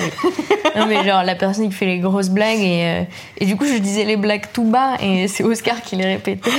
non 0.76 0.86
mais 0.86 1.04
genre 1.04 1.24
la 1.24 1.36
personne 1.36 1.70
qui 1.70 1.76
fait 1.76 1.86
les 1.86 2.00
grosses 2.00 2.30
blagues 2.30 2.60
et, 2.60 2.86
euh, 2.86 3.04
et 3.38 3.46
du 3.46 3.56
coup 3.56 3.66
je 3.66 3.78
disais 3.78 4.06
les 4.06 4.18
blagues 4.18 4.46
tout 4.54 4.64
bas 4.64 4.96
et 5.02 5.28
c'est 5.28 5.44
Oscar 5.44 5.82
qui 5.82 5.96
les 5.96 6.06
répétait. 6.06 6.52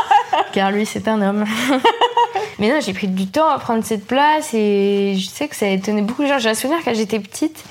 Car 0.52 0.70
lui 0.70 0.86
c'est 0.86 1.08
un 1.08 1.20
homme. 1.22 1.44
Mais 2.58 2.68
non 2.68 2.80
j'ai 2.80 2.92
pris 2.92 3.08
du 3.08 3.26
temps 3.26 3.48
à 3.48 3.58
prendre 3.58 3.84
cette 3.84 4.06
place 4.06 4.54
et 4.54 5.14
je 5.18 5.26
sais 5.26 5.48
que 5.48 5.56
ça 5.56 5.66
a 5.66 5.70
étonné 5.70 6.02
beaucoup 6.02 6.22
de 6.22 6.28
gens. 6.28 6.38
J'ai 6.38 6.50
un 6.50 6.54
souvenir 6.54 6.80
quand 6.84 6.94
j'étais 6.94 7.20
petite 7.20 7.64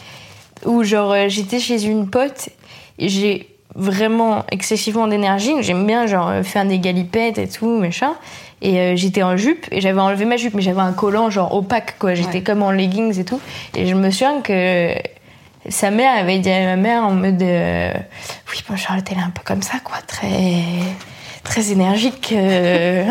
où 0.66 0.84
genre 0.84 1.12
euh, 1.12 1.26
j'étais 1.30 1.60
chez 1.60 1.84
une 1.86 2.10
pote 2.10 2.50
et 3.00 3.10
j'ai 3.10 3.50
vraiment 3.76 4.44
excessivement 4.52 5.08
d'énergie 5.08 5.52
j'aime 5.62 5.88
bien 5.88 6.06
genre 6.06 6.30
euh, 6.30 6.44
faire 6.44 6.64
des 6.66 6.80
galipettes 6.80 7.38
et 7.38 7.48
tout 7.48 7.80
machin. 7.80 8.14
Et 8.62 8.80
euh, 8.80 8.96
j'étais 8.96 9.24
en 9.24 9.36
jupe 9.36 9.66
et 9.72 9.82
j'avais 9.82 10.00
enlevé 10.00 10.24
ma 10.26 10.38
jupe 10.38 10.54
mais 10.54 10.62
j'avais 10.62 10.80
un 10.80 10.94
collant 10.94 11.30
genre 11.30 11.54
opaque 11.54 11.96
quoi. 12.00 12.14
J'étais 12.14 12.36
Ouais. 12.36 12.42
comme 12.44 12.64
en 12.64 12.72
leggings 12.72 13.20
et 13.20 13.26
tout. 13.26 13.42
Et 13.76 13.88
je 13.88 13.94
me 13.94 14.10
souviens 14.10 14.40
que 14.42 14.94
sa 15.70 15.92
mère 15.92 16.16
avait 16.18 16.40
dit 16.40 16.50
à 16.52 16.64
ma 16.64 16.76
mère 16.78 17.04
en 17.04 17.12
mode 17.12 17.42
euh, 17.42 17.92
oui 18.52 18.64
bon 18.70 18.76
Charlotte 18.78 19.06
elle 19.12 19.18
est 19.18 19.22
un 19.22 19.32
peu 19.32 19.42
comme 19.44 19.62
ça 19.62 19.80
quoi. 19.84 19.98
Très 20.08 20.62
très 21.44 21.72
énergique 21.72 22.34
euh, 22.38 23.04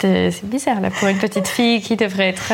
c'est 0.00 0.44
bizarre 0.48 0.80
là 0.80 0.88
pour 0.90 1.08
une 1.08 1.18
petite 1.18 1.48
fille 1.48 1.82
qui 1.82 1.96
devrait 1.96 2.28
être 2.28 2.52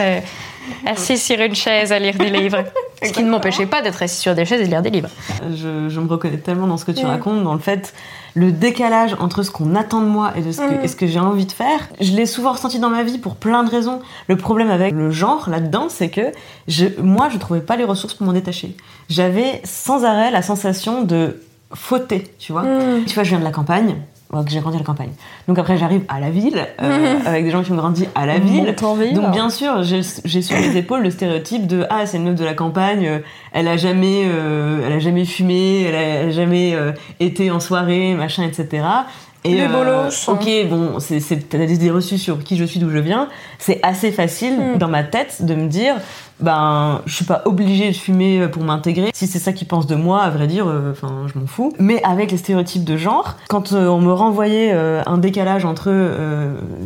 assise 0.86 1.22
sur 1.22 1.40
une 1.40 1.54
chaise 1.54 1.92
à 1.92 1.98
lire 2.00 2.14
des 2.16 2.30
livres 2.30 2.64
ce 3.02 3.12
qui 3.12 3.22
ne 3.22 3.30
m'empêchait 3.30 3.66
pas 3.66 3.82
d'être 3.82 4.02
assise 4.02 4.18
sur 4.18 4.34
des 4.34 4.44
chaises 4.44 4.60
et 4.60 4.64
de 4.64 4.70
lire 4.70 4.82
des 4.82 4.90
livres 4.90 5.10
Je, 5.54 5.88
je 5.88 6.00
me 6.00 6.06
reconnais 6.06 6.38
tellement 6.38 6.66
dans 6.66 6.76
ce 6.76 6.84
que 6.84 6.92
tu 6.92 7.04
racontes, 7.04 7.42
dans 7.42 7.54
le 7.54 7.60
fait, 7.60 7.94
le 8.34 8.52
décalage 8.52 9.16
entre 9.20 9.42
ce 9.42 9.50
qu'on 9.50 9.74
attend 9.74 10.00
de 10.00 10.06
moi 10.06 10.32
et, 10.36 10.42
de 10.42 10.52
ce 10.52 10.60
que, 10.60 10.84
et 10.84 10.88
ce 10.88 10.96
que 10.96 11.06
j'ai 11.06 11.20
envie 11.20 11.46
de 11.46 11.52
faire. 11.52 11.88
Je 12.00 12.12
l'ai 12.12 12.26
souvent 12.26 12.52
ressenti 12.52 12.78
dans 12.78 12.90
ma 12.90 13.02
vie 13.02 13.18
pour 13.18 13.36
plein 13.36 13.62
de 13.62 13.70
raisons. 13.70 14.00
Le 14.28 14.36
problème 14.36 14.70
avec 14.70 14.94
le 14.94 15.10
genre 15.10 15.48
là-dedans, 15.50 15.86
c'est 15.88 16.08
que 16.08 16.32
je, 16.68 16.86
moi, 17.00 17.28
je 17.30 17.38
trouvais 17.38 17.60
pas 17.60 17.76
les 17.76 17.84
ressources 17.84 18.14
pour 18.14 18.26
m'en 18.26 18.32
détacher. 18.32 18.76
J'avais 19.08 19.60
sans 19.64 20.04
arrêt 20.04 20.30
la 20.30 20.42
sensation 20.42 21.02
de 21.02 21.42
fauter, 21.74 22.32
tu 22.38 22.52
vois. 22.52 22.64
Tu 23.06 23.14
vois, 23.14 23.22
je 23.24 23.30
viens 23.30 23.38
de 23.38 23.44
la 23.44 23.50
campagne. 23.50 23.96
Que 24.32 24.50
j'ai 24.50 24.60
grandi 24.60 24.76
à 24.76 24.80
la 24.80 24.84
campagne. 24.86 25.12
Donc 25.46 25.58
après 25.58 25.76
j'arrive 25.76 26.02
à 26.08 26.18
la 26.18 26.30
ville 26.30 26.66
euh, 26.80 27.18
avec 27.26 27.44
des 27.44 27.50
gens 27.50 27.62
qui 27.62 27.72
ont 27.72 27.76
grandi 27.76 28.08
à 28.14 28.24
la 28.24 28.38
ville. 28.38 28.74
Donc 29.14 29.30
bien 29.30 29.50
sûr 29.50 29.82
j'ai 29.82 30.02
sur 30.02 30.56
les 30.56 30.76
épaules 30.76 31.02
le 31.02 31.10
stéréotype 31.10 31.66
de 31.66 31.84
ah 31.90 32.06
c'est 32.06 32.16
une 32.16 32.24
meuf 32.24 32.36
de 32.36 32.44
la 32.44 32.54
campagne, 32.54 33.06
euh, 33.06 33.18
elle 33.52 33.68
a 33.68 33.76
jamais 33.76 34.22
euh, 34.24 34.84
elle 34.86 34.92
a 34.92 34.98
jamais 34.98 35.26
fumé, 35.26 35.82
elle 35.82 35.94
a, 35.94 36.00
elle 36.00 36.28
a 36.28 36.32
jamais 36.32 36.74
euh, 36.74 36.92
été 37.20 37.50
en 37.50 37.60
soirée 37.60 38.14
machin 38.14 38.44
etc. 38.44 38.84
Et 39.44 39.54
Les 39.54 39.62
euh, 39.62 39.68
bolos, 39.68 40.28
ok, 40.28 40.48
bon, 40.70 41.00
c'est, 41.00 41.18
c'est, 41.18 41.36
t'as 41.48 41.66
des 41.66 41.90
reçues 41.90 42.18
sur 42.18 42.44
qui 42.44 42.56
je 42.56 42.64
suis, 42.64 42.78
d'où 42.78 42.90
je 42.90 42.98
viens. 42.98 43.28
C'est 43.58 43.80
assez 43.82 44.12
facile 44.12 44.56
Mm. 44.74 44.78
dans 44.78 44.86
ma 44.88 45.02
tête 45.02 45.44
de 45.44 45.54
me 45.56 45.66
dire, 45.66 45.96
ben, 46.38 47.00
je 47.06 47.14
suis 47.14 47.24
pas 47.24 47.42
obligée 47.44 47.90
de 47.90 47.96
fumer 47.96 48.46
pour 48.48 48.62
m'intégrer. 48.62 49.10
Si 49.14 49.26
c'est 49.26 49.40
ça 49.40 49.52
qu'ils 49.52 49.66
pensent 49.66 49.88
de 49.88 49.96
moi, 49.96 50.22
à 50.22 50.30
vrai 50.30 50.46
dire, 50.46 50.66
euh, 50.68 50.92
enfin, 50.92 51.26
je 51.32 51.38
m'en 51.38 51.46
fous. 51.46 51.72
Mais 51.80 52.00
avec 52.04 52.30
les 52.30 52.36
stéréotypes 52.36 52.84
de 52.84 52.96
genre, 52.96 53.34
quand 53.48 53.72
euh, 53.72 53.88
on 53.88 54.00
me 54.00 54.12
renvoyait 54.12 54.72
un 54.72 55.18
décalage 55.18 55.64
entre 55.64 55.88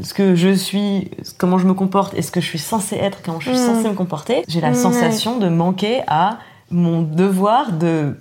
ce 0.03 0.15
que 0.15 0.35
je 0.35 0.55
suis, 0.55 1.11
comment 1.39 1.59
je 1.59 1.67
me 1.67 1.75
comporte 1.75 2.15
et 2.15 2.23
ce 2.23 2.31
que 2.31 2.41
je 2.41 2.47
suis 2.47 2.59
censée 2.59 2.97
être, 2.97 3.19
comment 3.23 3.39
je 3.41 3.51
suis 3.51 3.59
Mm. 3.59 3.67
censée 3.75 3.89
me 3.91 3.95
comporter, 3.95 4.45
j'ai 4.49 4.61
la 4.63 4.73
sensation 4.75 5.39
de 5.39 5.49
manquer 5.49 6.01
à 6.07 6.39
mon 6.71 7.03
devoir 7.03 7.73
de 7.73 8.17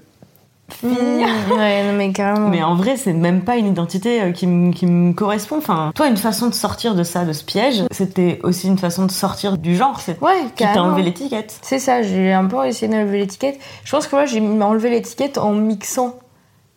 fille. 0.70 0.90
Mmh, 0.90 1.52
ouais, 1.54 1.84
non, 1.84 1.94
mais 1.98 2.12
carrément. 2.12 2.50
Mais 2.50 2.64
en 2.64 2.76
vrai, 2.76 2.98
c'est 2.98 3.14
même 3.14 3.42
pas 3.42 3.56
une 3.58 3.68
identité 3.68 4.22
euh, 4.22 4.32
qui, 4.32 4.48
me- 4.48 4.72
qui 4.74 4.86
me 4.86 5.14
correspond. 5.14 5.58
Enfin, 5.58 5.92
toi, 5.96 6.08
une 6.08 6.18
façon 6.18 6.48
de 6.48 6.54
sortir 6.54 6.96
de 6.96 7.04
ça, 7.04 7.24
de 7.26 7.34
ce 7.34 7.44
piège, 7.44 7.84
c'était 7.92 8.40
aussi 8.44 8.68
une 8.68 8.78
façon 8.78 9.06
de 9.06 9.12
sortir 9.12 9.58
du 9.58 9.76
genre. 9.76 10.00
C'est 10.00 10.20
Ouais, 10.22 10.44
qui 10.56 10.64
t'a 10.64 10.82
enlevé 10.84 11.04
l'étiquette. 11.04 11.58
C'est 11.62 11.80
ça, 11.80 12.02
j'ai 12.04 12.32
un 12.34 12.46
peu 12.46 12.66
essayé 12.66 12.92
d'enlever 12.92 13.20
l'étiquette. 13.20 13.60
Je 13.84 13.92
pense 13.92 14.08
que 14.08 14.16
moi, 14.16 14.26
j'ai 14.26 14.42
enlevé 14.42 14.90
l'étiquette 14.90 15.38
en 15.38 15.52
mixant 15.52 16.16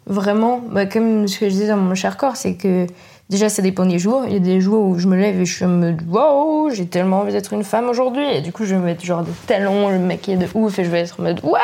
vraiment, 0.06 0.60
bah, 0.70 0.86
comme 0.86 1.28
ce 1.28 1.38
que 1.38 1.46
je 1.46 1.52
disais 1.52 1.68
dans 1.68 1.76
mon 1.76 1.94
cher 1.94 2.16
corps, 2.16 2.36
c'est 2.36 2.54
que 2.54 2.86
déjà, 3.30 3.48
dépend 3.60 3.86
des 3.86 3.98
jours. 3.98 4.24
Il 4.26 4.32
y 4.32 4.36
a 4.36 4.40
des 4.40 4.60
jours 4.60 4.84
où 4.86 4.98
je 4.98 5.06
me 5.06 5.16
lève 5.16 5.40
et 5.40 5.44
je 5.44 5.64
en 5.64 5.68
mode 5.68 6.00
waouh, 6.08 6.70
j'ai 6.70 6.86
tellement 6.86 7.20
envie 7.20 7.32
d'être 7.32 7.52
une 7.52 7.64
femme 7.64 7.88
aujourd'hui. 7.88 8.24
Et 8.32 8.40
du 8.40 8.52
coup, 8.52 8.64
je 8.64 8.74
vais 8.74 8.80
me 8.80 8.86
mettre 8.86 9.04
genre 9.04 9.22
des 9.22 9.32
talons, 9.46 9.88
le 9.88 9.98
maquiller 9.98 10.36
de 10.36 10.46
ouf 10.54 10.78
et 10.78 10.84
je 10.84 10.90
vais 10.90 11.00
être 11.00 11.20
en 11.20 11.24
mode 11.24 11.40
ouais. 11.44 11.60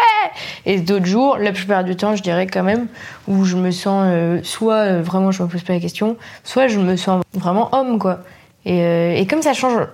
Et 0.66 0.80
d'autres 0.80 1.06
jours, 1.06 1.38
la 1.38 1.52
plupart 1.52 1.84
du 1.84 1.96
temps, 1.96 2.16
je 2.16 2.22
dirais 2.22 2.46
quand 2.46 2.62
même, 2.62 2.86
où 3.28 3.44
je 3.44 3.56
me 3.56 3.70
sens 3.70 4.04
euh, 4.06 4.40
soit 4.42 4.74
euh, 4.74 5.02
vraiment, 5.02 5.30
je 5.30 5.42
me 5.42 5.48
pose 5.48 5.62
pas 5.62 5.74
la 5.74 5.80
question, 5.80 6.16
soit 6.42 6.68
je 6.68 6.78
me 6.78 6.96
sens 6.96 7.22
vraiment 7.32 7.74
homme, 7.74 7.98
quoi. 7.98 8.20
Et, 8.64 8.82
euh, 8.82 9.14
et 9.14 9.26
comme 9.26 9.42
ça 9.42 9.52
change 9.52 9.86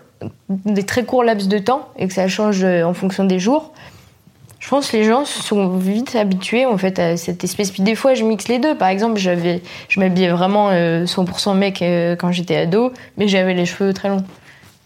des 0.49 0.85
très 0.85 1.05
courts 1.05 1.25
laps 1.25 1.49
de 1.49 1.59
temps 1.59 1.89
et 1.97 2.07
que 2.07 2.13
ça 2.13 2.29
change 2.29 2.63
en 2.63 2.93
fonction 2.93 3.25
des 3.25 3.39
jours, 3.39 3.73
je 3.90 3.90
pense 4.71 4.91
que 4.91 4.97
les 4.97 5.05
gens 5.05 5.25
se 5.25 5.43
sont 5.43 5.77
vite 5.77 6.17
habitués 6.17 6.65
en 6.65 6.79
fait 6.79 6.99
à 6.99 7.17
cette 7.17 7.45
espèce. 7.45 7.71
Puis 7.71 7.83
des 7.83 7.95
fois, 7.95 8.15
je 8.15 8.25
mixe 8.25 8.49
les 8.49 8.59
deux. 8.59 8.77
Par 8.77 8.89
exemple, 8.89 9.19
j'avais, 9.19 9.61
je 9.89 10.01
m'habillais 10.01 10.31
vraiment 10.31 10.71
euh, 10.71 11.05
100% 11.05 11.57
mec 11.57 11.83
euh, 11.83 12.17
quand 12.17 12.33
j'étais 12.33 12.57
ado, 12.57 12.93
mais 13.19 13.29
j'avais 13.29 13.53
les 13.53 13.67
cheveux 13.67 13.93
très 13.93 14.09
longs. 14.09 14.25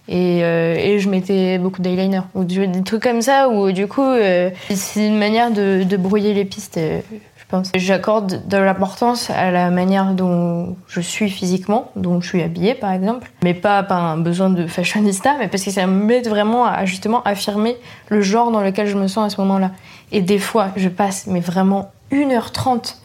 Et, 0.08 0.40
euh, 0.42 0.74
et 0.76 0.98
je 0.98 1.08
mettais 1.08 1.58
beaucoup 1.58 1.80
d'eyeliner. 1.80 2.20
Ou 2.34 2.44
des 2.44 2.82
trucs 2.84 3.02
comme 3.02 3.22
ça 3.22 3.48
où 3.48 3.72
du 3.72 3.86
coup, 3.86 4.02
euh, 4.02 4.50
c'est 4.70 5.06
une 5.06 5.18
manière 5.18 5.50
de, 5.50 5.82
de 5.82 5.96
brouiller 5.96 6.34
les 6.34 6.44
pistes, 6.44 6.76
euh, 6.76 7.00
je 7.44 7.50
pense. 7.50 7.70
J'accorde 7.74 8.46
de 8.48 8.56
l'importance 8.56 9.30
à 9.30 9.50
la 9.50 9.70
manière 9.70 10.12
dont 10.14 10.76
je 10.88 11.00
suis 11.00 11.28
physiquement, 11.28 11.90
dont 11.96 12.20
je 12.20 12.28
suis 12.28 12.42
habillée 12.42 12.74
par 12.74 12.92
exemple, 12.92 13.30
mais 13.42 13.54
pas 13.54 13.82
par 13.82 14.02
un 14.02 14.16
besoin 14.16 14.50
de 14.50 14.66
fashionista, 14.66 15.34
mais 15.38 15.48
parce 15.48 15.62
que 15.62 15.70
ça 15.70 15.86
m'aide 15.86 16.28
vraiment 16.28 16.64
à 16.64 16.84
justement 16.84 17.22
affirmer 17.24 17.76
le 18.08 18.20
genre 18.22 18.50
dans 18.50 18.60
lequel 18.60 18.86
je 18.86 18.96
me 18.96 19.08
sens 19.08 19.26
à 19.32 19.34
ce 19.34 19.40
moment-là. 19.42 19.72
Et 20.12 20.22
des 20.22 20.38
fois, 20.38 20.68
je 20.76 20.88
passe 20.88 21.26
mais 21.26 21.40
vraiment 21.40 21.92
1h30 22.12 22.96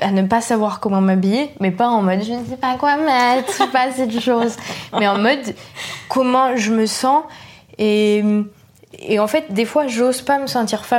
à 0.00 0.10
ne 0.10 0.22
pas 0.22 0.40
savoir 0.40 0.80
comment 0.80 1.00
m'habiller, 1.00 1.50
mais 1.60 1.70
pas 1.70 1.88
en 1.88 2.02
mode 2.02 2.22
je 2.22 2.32
ne 2.32 2.44
sais 2.44 2.56
pas 2.56 2.76
quoi 2.76 2.96
mettre, 2.96 3.70
pas 3.70 3.92
cette 3.92 4.18
chose, 4.18 4.56
mais 4.98 5.06
en 5.06 5.18
mode 5.18 5.54
comment 6.08 6.56
je 6.56 6.72
me 6.72 6.86
sens 6.86 7.22
et, 7.78 8.24
et 8.98 9.18
en 9.18 9.26
fait 9.26 9.52
des 9.52 9.64
fois 9.64 9.86
j'ose 9.86 10.22
pas 10.22 10.38
me 10.38 10.46
sentir 10.46 10.84
femme. 10.84 10.98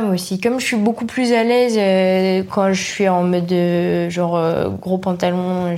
Moi 0.00 0.14
aussi, 0.14 0.40
comme 0.40 0.58
je 0.60 0.64
suis 0.64 0.76
beaucoup 0.76 1.04
plus 1.04 1.32
à 1.32 1.44
l'aise 1.44 1.74
euh, 1.76 2.42
quand 2.48 2.72
je 2.72 2.82
suis 2.82 3.08
en 3.08 3.22
mode 3.22 3.52
euh, 3.52 4.08
genre 4.08 4.36
euh, 4.36 4.68
gros 4.68 4.98
pantalon, 4.98 5.76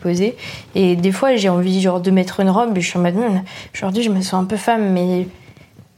posé. 0.00 0.36
Et 0.74 0.94
des 0.94 1.12
fois, 1.12 1.36
j'ai 1.36 1.48
envie 1.48 1.80
genre 1.80 2.00
de 2.00 2.10
mettre 2.10 2.40
une 2.40 2.50
robe 2.50 2.76
et 2.76 2.80
je 2.80 2.88
suis 2.88 2.98
en 2.98 3.02
mode 3.02 3.16
Hum, 3.16 3.42
aujourd'hui, 3.74 4.02
je 4.02 4.10
me 4.10 4.20
sens 4.20 4.34
un 4.34 4.44
peu 4.44 4.56
femme, 4.56 4.92
mais 4.92 5.26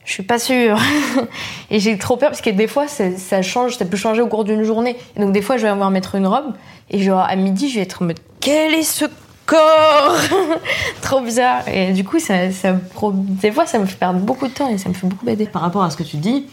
je 0.05 0.13
suis 0.13 0.23
pas 0.23 0.39
sûre. 0.39 0.79
et 1.71 1.81
j'ai 1.81 1.99
trop 1.99 2.17
peur 2.17 2.31
parce 2.31 2.41
que 2.41 2.51
des 2.51 2.69
fois, 2.69 2.87
ça, 2.87 3.43
change, 3.43 3.77
ça 3.77 3.85
peut 3.85 3.97
changer 3.97 4.23
au 4.23 4.29
cours 4.29 4.45
d'une 4.45 4.63
journée. 4.63 4.97
Donc 5.17 5.33
des 5.33 5.43
fois, 5.43 5.57
je 5.57 5.63
vais 5.63 5.69
avoir 5.69 5.91
mettre 5.91 6.15
une 6.15 6.27
robe 6.27 6.55
et 6.91 7.01
genre 7.01 7.21
à 7.21 7.35
midi, 7.35 7.69
je 7.69 7.77
vais 7.77 7.83
être 7.83 8.03
en 8.03 8.07
mode 8.07 8.21
quel 8.41 8.73
est 8.75 8.85
ce 8.85 9.07
corps? 9.47 10.17
Trop 11.03 11.21
bizarre. 11.21 11.67
Et 11.67 11.93
du 11.93 12.05
coup, 12.05 12.21
ça, 12.21 12.53
ça, 12.53 12.77
des 13.13 13.51
fois, 13.51 13.67
ça 13.67 13.81
me 13.81 13.87
fait 13.87 13.97
perdre 13.97 14.21
beaucoup 14.21 14.47
de 14.47 14.53
temps 14.53 14.69
et 14.69 14.79
ça 14.79 14.89
me 14.89 14.95
fait 14.95 15.07
beaucoup 15.09 15.27
baider. 15.27 15.47
Par 15.47 15.63
rapport 15.63 15.83
à 15.83 15.91
ce 15.91 15.97
que 15.97 16.05
tu 16.05 16.19
dis, 16.19 16.47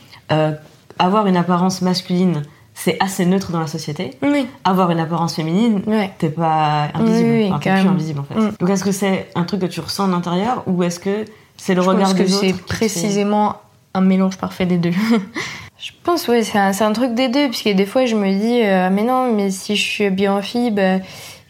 avoir 0.99 1.27
une 1.27 1.37
apparence 1.37 1.81
masculine, 1.81 2.43
c'est 2.73 2.97
assez 2.99 3.25
neutre 3.25 3.51
dans 3.51 3.61
la 3.61 3.67
société. 3.67 4.11
Oui. 4.21 4.47
Avoir 4.63 4.91
une 4.91 4.99
apparence 4.99 5.35
féminine, 5.35 5.81
Ouais. 5.87 6.11
t'es 6.17 6.29
pas 6.29 6.89
invisible. 6.93 7.29
Oui, 7.29 7.37
oui, 7.43 7.47
Enfin, 7.49 7.59
t'es 7.59 7.71
plus 7.71 7.89
invisible 7.89 8.19
en 8.19 8.23
fait. 8.23 8.35
Mm. 8.39 8.51
Donc 8.59 8.69
est-ce 8.69 8.83
que 8.83 8.91
c'est 8.91 9.29
un 9.35 9.43
truc 9.43 9.61
que 9.61 9.65
tu 9.65 9.79
ressens 9.79 10.07
de 10.07 10.11
l'intérieur 10.13 10.63
ou 10.67 10.83
est-ce 10.83 10.99
que 10.99 11.25
c'est 11.57 11.73
le 11.73 11.81
Je 11.81 11.89
regard 11.89 12.09
pense 12.09 12.17
que 12.17 12.23
autres 12.23 12.39
c'est 12.41 12.53
précisément 12.65 13.55
un 13.93 14.01
mélange 14.01 14.37
parfait 14.37 14.65
des 14.65 14.77
deux. 14.77 14.91
je 15.79 15.91
pense, 16.03 16.27
ouais, 16.27 16.43
c'est 16.43 16.57
un, 16.57 16.91
truc 16.93 17.13
des 17.15 17.29
deux, 17.29 17.47
puisque 17.47 17.69
des 17.69 17.85
fois 17.85 18.05
je 18.05 18.15
me 18.15 18.29
dis, 18.29 18.61
euh, 18.63 18.89
mais 18.91 19.03
non, 19.03 19.31
mais 19.33 19.51
si 19.51 19.75
je 19.75 19.81
suis 19.81 20.05
habillée 20.05 20.29
en 20.29 20.41
fille, 20.41 20.71
bah, 20.71 20.97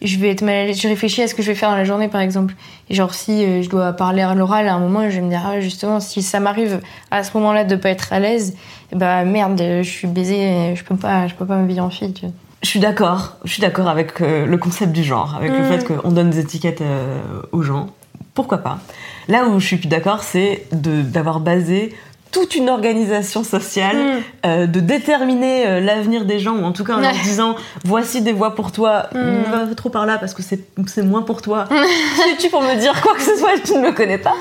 je 0.05 0.19
vais 0.19 0.29
être 0.31 0.41
mal 0.41 0.55
à 0.55 0.65
l'aise. 0.65 0.79
Je 0.79 0.87
réfléchis 0.87 1.21
à 1.21 1.27
ce 1.27 1.35
que 1.35 1.41
je 1.41 1.47
vais 1.47 1.55
faire 1.55 1.69
dans 1.69 1.75
la 1.75 1.83
journée, 1.85 2.07
par 2.07 2.21
exemple. 2.21 2.53
Et 2.89 2.95
genre, 2.95 3.13
si 3.13 3.43
euh, 3.43 3.61
je 3.61 3.69
dois 3.69 3.93
parler 3.93 4.21
à 4.21 4.33
l'oral 4.35 4.67
à 4.67 4.73
un 4.75 4.79
moment, 4.79 5.09
je 5.09 5.15
vais 5.15 5.21
me 5.21 5.29
dire, 5.29 5.43
ah, 5.45 5.59
justement, 5.61 5.99
si 5.99 6.21
ça 6.21 6.39
m'arrive 6.39 6.81
à 7.11 7.23
ce 7.23 7.35
moment-là 7.37 7.63
de 7.63 7.75
pas 7.75 7.89
être 7.89 8.13
à 8.13 8.19
l'aise, 8.19 8.55
bah 8.93 9.23
merde, 9.25 9.59
je 9.59 9.89
suis 9.89 10.07
baisée, 10.07 10.75
je 10.75 10.83
peux 10.83 10.95
pas, 10.95 11.27
je 11.27 11.35
peux 11.35 11.45
pas 11.45 11.55
m'habiller 11.57 11.81
en 11.81 11.89
fille, 11.89 12.13
tu 12.13 12.25
vois. 12.25 12.33
Je 12.63 12.69
suis 12.69 12.79
d'accord, 12.79 13.37
je 13.43 13.51
suis 13.51 13.61
d'accord 13.61 13.87
avec 13.87 14.21
euh, 14.21 14.45
le 14.45 14.57
concept 14.57 14.91
du 14.91 15.03
genre, 15.03 15.35
avec 15.37 15.51
le 15.51 15.59
Mm. 15.59 15.65
fait 15.65 15.83
qu'on 15.85 16.11
donne 16.11 16.29
des 16.31 16.39
étiquettes 16.39 16.81
euh, 16.81 17.19
aux 17.51 17.61
gens. 17.61 17.87
Pourquoi 18.33 18.57
pas? 18.59 18.79
Là 19.27 19.45
où 19.47 19.59
je 19.59 19.65
suis 19.67 19.77
plus 19.77 19.87
d'accord, 19.87 20.23
c'est 20.23 20.65
d'avoir 20.71 21.39
basé 21.39 21.93
toute 22.35 22.53
une 22.55 22.69
organisation 22.69 23.43
sociale, 23.45 23.95
Mm. 23.95 24.21
euh, 24.45 24.67
de 24.67 24.79
déterminer 24.81 25.65
euh, 25.67 25.79
l'avenir 25.79 26.25
des 26.25 26.37
gens, 26.39 26.53
ou 26.57 26.63
en 26.65 26.73
tout 26.73 26.83
cas 26.83 26.95
en 26.95 26.99
leur 26.99 27.13
disant 27.23 27.55
voici 27.85 28.21
des 28.21 28.33
voies 28.33 28.55
pour 28.55 28.73
toi, 28.73 29.07
Mm. 29.13 29.17
ne 29.19 29.51
va 29.51 29.65
pas 29.67 29.75
trop 29.75 29.89
par 29.89 30.05
là 30.05 30.17
parce 30.17 30.33
que 30.33 30.43
c'est 30.43 31.01
moins 31.03 31.21
pour 31.21 31.41
toi. 31.41 31.65
Qui 31.69 32.29
es-tu 32.31 32.49
pour 32.49 32.61
me 32.61 32.75
dire 32.77 33.01
quoi 33.01 33.13
que 33.15 33.21
ce 33.21 33.37
soit 33.37 33.57
Tu 33.63 33.73
ne 33.73 33.79
me 33.87 33.91
connais 33.93 34.17
pas. 34.17 34.33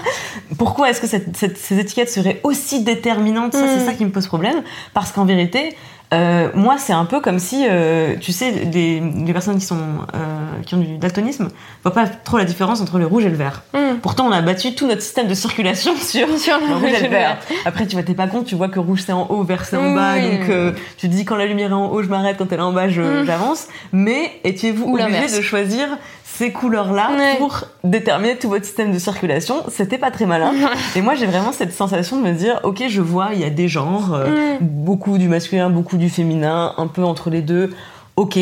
Pourquoi 0.58 0.90
est-ce 0.90 1.00
que 1.00 1.06
cette- 1.06 1.36
cette- 1.36 1.56
ces 1.56 1.78
étiquettes 1.78 2.10
seraient 2.10 2.40
aussi 2.42 2.82
déterminantes? 2.82 3.52
Ça, 3.52 3.60
c'est 3.68 3.82
Mm. 3.84 3.86
ça 3.86 3.92
qui 3.92 4.04
me 4.04 4.10
pose 4.10 4.26
problème. 4.26 4.62
Parce 4.92 5.12
qu'en 5.12 5.24
vérité, 5.24 5.76
euh, 6.12 6.48
moi, 6.54 6.76
c'est 6.78 6.92
un 6.92 7.06
peu 7.06 7.20
comme 7.20 7.38
si, 7.40 7.66
euh, 7.68 8.14
tu 8.20 8.30
sais, 8.30 8.52
des, 8.66 9.00
des 9.00 9.32
personnes 9.32 9.58
qui, 9.58 9.64
sont, 9.64 9.76
euh, 10.14 10.18
qui 10.64 10.74
ont 10.74 10.78
du 10.78 10.96
daltonisme 10.98 11.48
voient 11.82 11.92
pas 11.94 12.06
trop 12.06 12.38
la 12.38 12.44
différence 12.44 12.80
entre 12.80 12.98
le 12.98 13.06
rouge 13.06 13.24
et 13.24 13.30
le 13.30 13.36
vert. 13.36 13.62
Mm. 13.72 13.96
Pourtant, 14.00 14.26
on 14.28 14.30
a 14.32 14.40
battu 14.40 14.74
tout 14.76 14.86
notre 14.86 15.02
système 15.02 15.26
de 15.26 15.34
circulation 15.34 15.96
sur, 16.00 16.28
Sur 16.38 16.58
le 16.60 16.66
le 16.68 16.74
rouge 16.74 16.90
et 16.98 17.02
le 17.02 17.08
vert. 17.08 17.38
Après, 17.64 17.86
tu 17.86 17.94
vois, 17.96 18.04
t'es 18.04 18.14
pas 18.14 18.28
con, 18.28 18.42
tu 18.44 18.54
vois 18.54 18.68
que 18.68 18.78
rouge 18.78 19.02
c'est 19.04 19.12
en 19.12 19.26
haut, 19.28 19.42
vert 19.42 19.64
c'est 19.64 19.76
en 19.76 19.92
bas, 19.94 20.20
donc 20.20 20.48
euh, 20.50 20.72
tu 20.98 21.08
te 21.08 21.12
dis 21.14 21.24
quand 21.24 21.36
la 21.36 21.46
lumière 21.46 21.70
est 21.70 21.74
en 21.74 21.88
haut, 21.90 22.02
je 22.02 22.08
m'arrête, 22.08 22.36
quand 22.38 22.52
elle 22.52 22.60
est 22.60 22.62
en 22.62 22.72
bas, 22.72 22.88
je- 22.88 23.22
Mm. 23.22 23.26
j'avance. 23.26 23.66
Mais 23.92 24.30
étiez-vous 24.44 24.84
Ou 24.84 24.98
obligé 24.98 25.36
de 25.36 25.42
choisir 25.42 25.88
ces 26.36 26.52
couleurs-là 26.52 27.10
Ouais. 27.16 27.36
pour 27.38 27.64
déterminer 27.84 28.36
tout 28.36 28.48
votre 28.48 28.64
système 28.64 28.92
de 28.92 28.98
circulation 28.98 29.62
C'était 29.68 29.98
pas 29.98 30.10
très 30.10 30.26
malin. 30.26 30.52
Et 30.96 31.00
moi, 31.00 31.14
j'ai 31.14 31.26
vraiment 31.26 31.52
cette 31.52 31.72
sensation 31.72 32.16
de 32.20 32.22
me 32.22 32.32
dire, 32.32 32.60
ok, 32.64 32.84
je 32.88 33.00
vois, 33.00 33.30
il 33.34 33.40
y 33.40 33.44
a 33.44 33.50
des 33.50 33.68
genres, 33.68 34.14
euh, 34.14 34.56
beaucoup 34.60 35.18
du 35.18 35.28
masculin, 35.28 35.70
beaucoup 35.70 35.96
du 35.96 36.10
féminin, 36.10 36.74
un 36.76 36.86
peu 36.88 37.02
entre 37.04 37.30
les 37.30 37.42
deux. 37.42 37.72
Ok. 38.16 38.38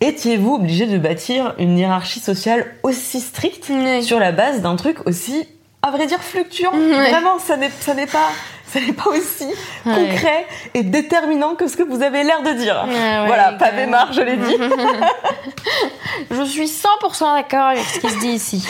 Étiez-vous 0.00 0.54
obligé 0.54 0.86
de 0.86 0.98
bâtir 0.98 1.54
une 1.58 1.78
hiérarchie 1.78 2.20
sociale 2.20 2.66
aussi 2.82 3.20
stricte 3.20 3.70
sur 4.02 4.18
la 4.18 4.32
base 4.32 4.60
d'un 4.60 4.76
truc 4.76 5.06
aussi, 5.06 5.46
à 5.82 5.90
vrai 5.90 6.06
dire, 6.06 6.20
fluctuant? 6.20 6.72
Vraiment, 6.72 7.38
ça 7.38 7.56
n'est 7.56 8.06
pas, 8.06 8.28
ça 8.72 8.80
n'est 8.80 8.92
pas 8.92 9.10
aussi 9.10 9.46
Ouais. 9.86 9.94
concret 9.94 10.46
et 10.72 10.82
déterminant 10.82 11.54
que 11.54 11.66
ce 11.68 11.76
que 11.76 11.82
vous 11.82 12.02
avez 12.02 12.24
l'air 12.24 12.42
de 12.42 12.52
dire. 12.52 12.84
Ouais, 12.88 12.94
ouais, 12.94 13.26
voilà, 13.26 13.54
carrément. 13.58 13.90
marre, 13.92 14.12
je 14.12 14.22
l'ai 14.22 14.36
dit. 14.36 14.56
Je 16.30 16.42
suis 16.44 16.66
100% 16.66 17.34
d'accord 17.34 17.66
avec 17.68 17.84
ce 17.84 17.98
qui 18.00 18.08
se 18.08 18.18
dit 18.20 18.28
ici. 18.28 18.66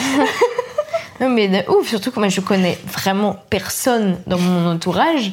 non, 1.21 1.29
mais 1.29 1.47
de 1.47 1.69
ouf, 1.71 1.87
surtout 1.87 2.11
que 2.11 2.19
moi 2.19 2.29
je 2.29 2.41
connais 2.41 2.77
vraiment 2.85 3.37
personne 3.49 4.17
dans 4.27 4.37
mon 4.39 4.69
entourage 4.69 5.31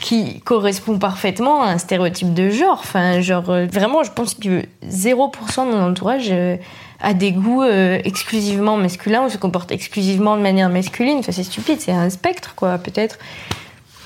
qui 0.00 0.40
correspond 0.40 0.98
parfaitement 0.98 1.62
à 1.62 1.68
un 1.68 1.78
stéréotype 1.78 2.34
de 2.34 2.50
genre. 2.50 2.78
Enfin, 2.80 3.20
genre, 3.20 3.48
euh, 3.50 3.66
vraiment, 3.66 4.02
je 4.02 4.10
pense 4.10 4.34
que 4.34 4.62
0% 4.84 5.66
de 5.66 5.70
mon 5.76 5.90
entourage 5.90 6.28
euh, 6.30 6.56
a 7.00 7.14
des 7.14 7.30
goûts 7.32 7.62
euh, 7.62 8.00
exclusivement 8.04 8.76
masculins 8.76 9.24
ou 9.24 9.28
se 9.30 9.38
comporte 9.38 9.70
exclusivement 9.70 10.36
de 10.36 10.42
manière 10.42 10.68
masculine. 10.68 11.18
Enfin, 11.18 11.30
c'est 11.32 11.44
stupide, 11.44 11.80
c'est 11.80 11.92
un 11.92 12.10
spectre, 12.10 12.54
quoi, 12.56 12.78
peut-être. 12.78 13.16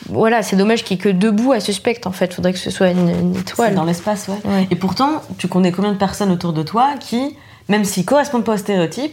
Voilà, 0.09 0.43
c'est 0.43 0.57
dommage 0.57 0.85
qu'il 0.85 0.97
n'y 0.97 1.01
ait 1.01 1.05
que 1.05 1.09
deux 1.11 1.31
bouts 1.31 1.53
à 1.53 1.61
ce 1.61 1.73
spectre, 1.73 2.07
en 2.09 2.13
fait. 2.13 2.33
Faudrait 2.35 2.53
que 2.53 2.59
ce 2.59 2.71
soit 2.71 2.91
une, 2.91 3.35
étoile. 3.37 3.75
dans 3.75 3.85
l'espace, 3.85 4.29
ouais. 4.29 4.39
Ouais. 4.51 4.69
Et 4.71 4.77
pourtant, 4.77 5.23
tu 5.39 5.49
connais 5.49 5.73
combien 5.73 5.93
de 5.93 5.99
personnes 5.99 6.31
autour 6.31 6.53
de 6.53 6.63
toi 6.63 6.91
qui, 7.01 7.37
même 7.69 7.85
s'ils 7.85 8.05
correspondent 8.05 8.45
pas 8.45 8.55
au 8.55 8.59
stéréotype, 8.59 9.13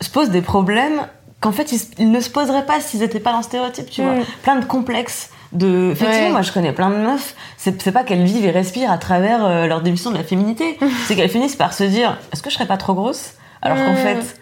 se 0.00 0.10
posent 0.10 0.30
des 0.30 0.42
problèmes 0.42 1.06
qu'en 1.40 1.52
fait 1.52 1.72
ils, 1.98 2.10
ne 2.10 2.20
se 2.20 2.30
poseraient 2.30 2.66
pas 2.66 2.80
s'ils 2.80 3.00
n'étaient 3.00 3.20
pas 3.20 3.30
dans 3.32 3.38
le 3.38 3.42
stéréotype, 3.44 3.90
tu 3.90 4.02
vois. 4.02 4.14
Mm. 4.14 4.24
Plein 4.42 4.56
de 4.56 4.64
complexes. 4.64 5.30
De... 5.52 5.90
Effectivement, 5.92 6.26
Ouais. 6.26 6.32
moi 6.32 6.42
je 6.42 6.50
connais 6.52 6.72
plein 6.72 6.88
de 6.88 6.96
meufs, 6.96 7.34
c'est 7.58 7.80
c'est 7.82 7.92
pas 7.92 8.04
qu'elles 8.04 8.24
vivent 8.24 8.46
et 8.46 8.50
respirent 8.50 8.90
à 8.90 8.96
travers 8.96 9.44
euh, 9.44 9.66
leur 9.66 9.82
démission 9.82 10.10
de 10.10 10.16
la 10.16 10.24
féminité, 10.24 10.78
c'est 11.06 11.14
qu'elles 11.14 11.28
finissent 11.28 11.56
par 11.56 11.74
se 11.74 11.84
dire 11.84 12.16
est-ce 12.32 12.42
que 12.42 12.48
je 12.48 12.54
serais 12.54 12.66
pas 12.66 12.78
trop 12.78 12.94
grosse? 12.94 13.32
Alors 13.60 13.76
qu'en 13.76 13.92
Mm. 13.92 13.96
fait, 13.96 14.36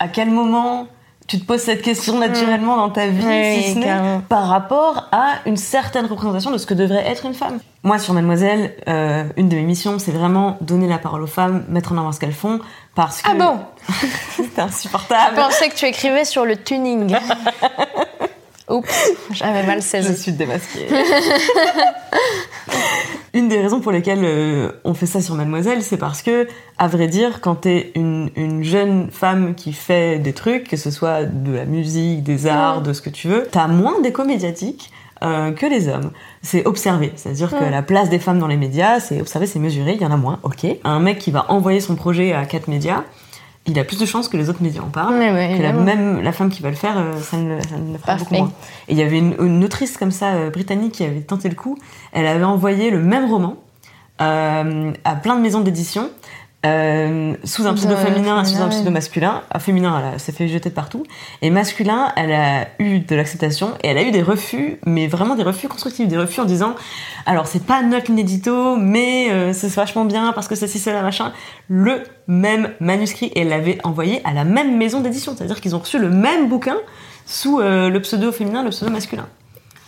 à 0.00 0.08
quel 0.08 0.28
moment 0.30 0.88
tu 1.26 1.40
te 1.40 1.44
poses 1.44 1.60
cette 1.62 1.82
question 1.82 2.18
naturellement 2.18 2.76
dans 2.76 2.90
ta 2.90 3.06
vie, 3.08 3.22
si 3.62 3.72
ce 3.74 3.78
n'est 3.78 4.20
par 4.28 4.46
rapport 4.48 5.08
à 5.12 5.34
une 5.46 5.56
certaine 5.56 6.06
représentation 6.06 6.50
de 6.50 6.58
ce 6.58 6.66
que 6.66 6.74
devrait 6.74 7.06
être 7.06 7.26
une 7.26 7.34
femme. 7.34 7.58
Moi, 7.82 7.98
sur 7.98 8.14
Mademoiselle, 8.14 8.74
euh, 8.88 9.24
une 9.36 9.48
de 9.48 9.56
mes 9.56 9.62
missions, 9.62 9.98
c'est 9.98 10.12
vraiment 10.12 10.56
donner 10.60 10.88
la 10.88 10.98
parole 10.98 11.22
aux 11.22 11.26
femmes, 11.28 11.64
mettre 11.68 11.92
en 11.92 11.98
avant 11.98 12.12
ce 12.12 12.20
qu'elles 12.20 12.32
font, 12.32 12.60
parce 12.94 13.22
que 13.22 13.28
Ah 13.30 13.34
bon 13.34 13.58
c'est 14.36 14.44
Je 14.56 14.60
insupportable. 14.60 15.36
pensais 15.36 15.68
que 15.68 15.74
tu 15.74 15.86
écrivais 15.86 16.24
sur 16.24 16.44
le 16.44 16.56
tuning. 16.56 17.16
Oups, 18.68 19.10
j'avais 19.30 19.62
mal 19.62 19.80
Je 19.80 19.86
saisi. 19.86 20.16
suis 20.20 20.32
démasquée. 20.32 20.88
une 23.36 23.48
des 23.48 23.60
raisons 23.60 23.80
pour 23.80 23.92
lesquelles 23.92 24.24
euh, 24.24 24.72
on 24.84 24.94
fait 24.94 25.06
ça 25.06 25.20
sur 25.20 25.34
Mademoiselle, 25.34 25.82
c'est 25.82 25.96
parce 25.96 26.22
que, 26.22 26.48
à 26.78 26.88
vrai 26.88 27.06
dire, 27.06 27.40
quand 27.40 27.56
t'es 27.56 27.92
une, 27.94 28.30
une 28.34 28.64
jeune 28.64 29.10
femme 29.10 29.54
qui 29.54 29.72
fait 29.72 30.18
des 30.18 30.32
trucs, 30.32 30.68
que 30.68 30.76
ce 30.76 30.90
soit 30.90 31.24
de 31.24 31.52
la 31.52 31.64
musique, 31.66 32.22
des 32.22 32.46
arts, 32.46 32.82
de 32.82 32.92
ce 32.92 33.02
que 33.02 33.10
tu 33.10 33.28
veux, 33.28 33.46
t'as 33.50 33.68
moins 33.68 34.00
d'écho 34.00 34.24
médiatique 34.24 34.90
euh, 35.22 35.52
que 35.52 35.66
les 35.66 35.88
hommes. 35.88 36.10
C'est 36.42 36.66
observé, 36.66 37.12
c'est-à-dire 37.16 37.50
que 37.50 37.64
la 37.64 37.82
place 37.82 38.10
des 38.10 38.18
femmes 38.18 38.38
dans 38.38 38.48
les 38.48 38.56
médias, 38.56 39.00
c'est 39.00 39.20
observé, 39.20 39.46
c'est 39.46 39.58
mesuré, 39.58 39.92
il 39.94 40.02
y 40.02 40.06
en 40.06 40.12
a 40.12 40.16
moins, 40.16 40.40
ok. 40.42 40.66
Un 40.84 41.00
mec 41.00 41.18
qui 41.18 41.30
va 41.30 41.50
envoyer 41.50 41.80
son 41.80 41.94
projet 41.94 42.32
à 42.32 42.44
quatre 42.46 42.68
médias, 42.68 43.04
il 43.66 43.78
a 43.78 43.84
plus 43.84 43.98
de 43.98 44.06
chances 44.06 44.28
que 44.28 44.36
les 44.36 44.48
autres 44.48 44.62
médias 44.62 44.82
en 44.82 44.88
parlent. 44.88 45.14
Ouais, 45.14 45.32
ouais, 45.32 45.54
que 45.58 45.62
la, 45.62 45.72
même 45.72 46.20
la 46.20 46.32
femme 46.32 46.50
qui 46.50 46.62
va 46.62 46.70
le 46.70 46.76
faire, 46.76 46.96
euh, 46.98 47.16
ça 47.20 47.36
ne, 47.36 47.56
le- 47.56 47.62
ça 47.62 47.76
ne 47.76 47.92
le 47.92 47.98
fera 47.98 48.12
beaucoup 48.18 48.34
moins. 48.42 48.52
Et 48.88 48.92
il 48.92 48.98
y 48.98 49.02
avait 49.02 49.18
une, 49.18 49.34
une 49.40 49.64
autrice 49.64 49.96
comme 49.96 50.10
ça, 50.12 50.34
euh, 50.34 50.50
britannique, 50.50 50.92
qui 50.92 51.04
avait 51.04 51.20
tenté 51.20 51.48
le 51.48 51.54
coup. 51.54 51.76
Elle 52.12 52.26
avait 52.26 52.44
envoyé 52.44 52.90
le 52.90 53.00
même 53.00 53.30
roman 53.30 53.56
euh, 54.22 54.92
à 55.04 55.14
plein 55.16 55.36
de 55.36 55.42
maisons 55.42 55.60
d'édition. 55.60 56.08
Euh, 56.64 57.34
sous 57.44 57.66
un 57.66 57.74
pseudo 57.74 57.94
Ouais, 57.94 58.04
féminin, 58.04 58.44
sous 58.44 58.54
un 58.54 58.56
féminin, 58.56 58.68
pseudo 58.70 58.90
masculin. 58.90 59.42
Euh, 59.54 59.58
féminin, 59.58 60.02
elle 60.14 60.20
s'est 60.20 60.32
fait 60.32 60.48
jeter 60.48 60.70
de 60.70 60.74
partout. 60.74 61.04
Et 61.42 61.50
masculin, 61.50 62.12
elle 62.16 62.32
a 62.32 62.66
eu 62.78 63.00
de 63.00 63.14
l'acceptation 63.14 63.74
et 63.82 63.88
elle 63.88 63.98
a 63.98 64.02
eu 64.02 64.10
des 64.10 64.22
refus, 64.22 64.78
mais 64.84 65.06
vraiment 65.06 65.36
des 65.36 65.42
refus 65.42 65.68
constructifs, 65.68 66.08
des 66.08 66.18
refus 66.18 66.40
en 66.40 66.44
disant 66.44 66.74
alors 67.26 67.46
c'est 67.46 67.64
pas 67.64 67.82
notre 67.82 68.06
ligne 68.06 68.20
édito, 68.20 68.76
mais 68.76 69.30
euh, 69.30 69.52
c'est 69.52 69.72
vachement 69.74 70.04
bien 70.04 70.32
parce 70.32 70.48
que 70.48 70.54
c'est 70.54 70.66
ci, 70.66 70.78
cela, 70.78 71.02
machin. 71.02 71.32
Le 71.68 72.02
même 72.26 72.70
manuscrit 72.80 73.26
et 73.26 73.42
elle 73.42 73.48
l'avait 73.48 73.78
envoyé 73.84 74.20
à 74.24 74.32
la 74.32 74.44
même 74.44 74.76
maison 74.76 75.00
d'édition, 75.00 75.34
c'est-à-dire 75.36 75.60
qu'ils 75.60 75.76
ont 75.76 75.80
reçu 75.80 75.98
le 75.98 76.10
même 76.10 76.48
bouquin 76.48 76.76
sous 77.26 77.60
euh, 77.60 77.90
le 77.90 78.00
pseudo 78.00 78.32
féminin, 78.32 78.62
le 78.62 78.70
pseudo 78.70 78.90
masculin. 78.90 79.26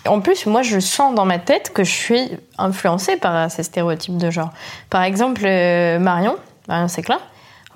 En 0.06 0.20
plus, 0.20 0.46
moi, 0.46 0.62
je 0.62 0.78
sens 0.78 1.14
dans 1.14 1.24
ma 1.24 1.38
tête 1.38 1.72
que 1.74 1.84
je 1.84 1.90
suis 1.90 2.30
influencée 2.56 3.16
par 3.16 3.50
ces 3.50 3.62
stéréotypes 3.62 4.16
de 4.16 4.30
genre. 4.30 4.52
Par 4.90 5.02
exemple, 5.02 5.42
euh, 5.44 5.98
Marion, 6.68 6.82
Marion 6.82 6.88
Séclin, 6.88 7.18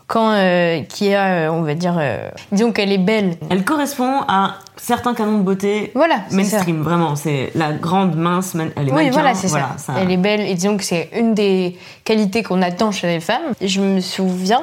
quand 0.07 0.33
euh, 0.33 0.83
qui 0.83 1.15
a, 1.15 1.47
euh, 1.47 1.49
on 1.49 1.63
va 1.63 1.75
dire, 1.75 1.97
euh, 1.99 2.29
disons 2.53 2.73
qu'elle 2.73 2.93
est 2.93 2.99
belle. 2.99 3.37
Elle 3.51 3.65
correspond 3.65 4.21
à 4.29 4.57
certains 4.77 5.15
canons 5.15 5.39
de 5.39 5.43
beauté 5.43 5.91
Voilà, 5.95 6.21
c'est 6.29 6.37
mainstream, 6.37 6.83
vraiment. 6.83 7.17
C'est 7.17 7.51
la 7.55 7.73
grande, 7.73 8.17
mince, 8.17 8.55
elle 8.55 8.61
est 8.61 8.91
Oui, 8.91 8.93
mannequin, 8.93 9.13
voilà, 9.13 9.35
c'est 9.35 9.49
voilà, 9.49 9.71
ça. 9.79 9.95
Elle 9.99 10.11
est 10.11 10.19
belle 10.19 10.43
et 10.43 10.55
disons 10.55 10.77
que 10.77 10.85
c'est 10.85 11.09
une 11.17 11.35
des 11.35 11.79
qualités 12.05 12.43
qu'on 12.43 12.61
attend 12.61 12.91
chez 12.93 13.07
les 13.07 13.21
femmes. 13.21 13.55
Je 13.63 13.81
me 13.81 14.01
souviens 14.01 14.63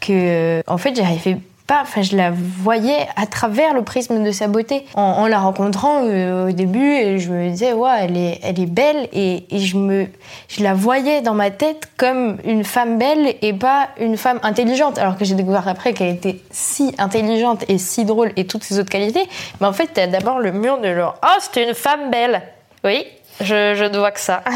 que, 0.00 0.62
en 0.66 0.76
fait, 0.76 0.94
j'arrivais 0.94 1.38
enfin, 1.82 2.02
je 2.02 2.16
la 2.16 2.30
voyais 2.32 3.06
à 3.16 3.26
travers 3.26 3.74
le 3.74 3.82
prisme 3.82 4.22
de 4.24 4.30
sa 4.30 4.48
beauté. 4.48 4.84
En, 4.94 5.26
la 5.26 5.38
rencontrant 5.38 6.02
euh, 6.04 6.48
au 6.48 6.52
début, 6.52 7.18
je 7.18 7.30
me 7.30 7.50
disais, 7.50 7.72
ouais, 7.72 7.90
elle 8.00 8.16
est, 8.16 8.40
elle 8.42 8.60
est 8.60 8.66
belle 8.66 9.08
et, 9.12 9.44
je 9.52 10.62
la 10.62 10.74
voyais 10.74 11.22
dans 11.22 11.34
ma 11.34 11.50
tête 11.50 11.88
comme 11.96 12.38
une 12.44 12.64
femme 12.64 12.98
belle 12.98 13.34
et 13.42 13.52
pas 13.52 13.88
une 14.00 14.16
femme 14.16 14.40
intelligente. 14.42 14.98
Alors 14.98 15.16
que 15.16 15.24
j'ai 15.24 15.34
découvert 15.34 15.68
après 15.68 15.92
qu'elle 15.92 16.14
était 16.14 16.40
si 16.50 16.94
intelligente 16.98 17.64
et 17.68 17.78
si 17.78 18.04
drôle 18.04 18.32
et 18.36 18.46
toutes 18.46 18.64
ces 18.64 18.78
autres 18.78 18.90
qualités. 18.90 19.28
Mais 19.60 19.66
en 19.66 19.72
fait, 19.72 19.90
t'as 19.92 20.06
d'abord 20.06 20.40
le 20.40 20.52
mur 20.52 20.80
de 20.80 20.94
genre, 20.94 21.16
oh, 21.24 21.38
c'est 21.40 21.62
une 21.62 21.74
femme 21.74 22.10
belle. 22.10 22.42
Oui, 22.84 23.04
je, 23.40 23.88
ne 23.88 23.98
vois 23.98 24.10
que 24.10 24.20
ça. 24.20 24.42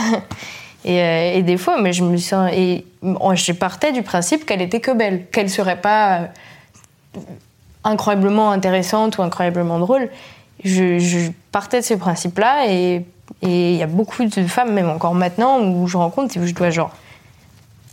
Et, 0.87 1.00
euh, 1.00 1.37
et 1.37 1.42
des 1.42 1.57
fois, 1.57 1.81
mais 1.81 1.94
je 1.94 2.05
me 2.05 2.18
sens. 2.18 2.50
Et 2.53 2.85
moi, 3.00 3.35
je 3.35 3.53
partais 3.53 3.90
du 3.90 4.03
principe 4.03 4.44
qu'elle 4.44 4.61
était 4.61 4.81
que 4.81 4.90
belle, 4.90 5.24
qu'elle 5.33 5.48
serait 5.48 5.81
pas 5.81 6.29
incroyablement 7.85 8.50
intéressante 8.50 9.18
ou 9.18 9.22
incroyablement 9.22 9.79
drôle. 9.79 10.09
Je, 10.64 10.98
je 10.98 11.31
partais 11.53 11.81
de 11.81 11.85
ce 11.85 11.94
principe-là 11.94 12.68
et 12.68 13.05
et 13.42 13.72
il 13.72 13.79
y 13.79 13.83
a 13.83 13.87
beaucoup 13.87 14.24
de 14.24 14.46
femmes, 14.46 14.72
même 14.72 14.88
encore 14.88 15.14
maintenant, 15.14 15.61
où 15.61 15.87
je 15.87 15.96
rencontre, 15.96 16.38
où 16.38 16.46
je 16.46 16.55
dois 16.55 16.70
genre 16.70 16.90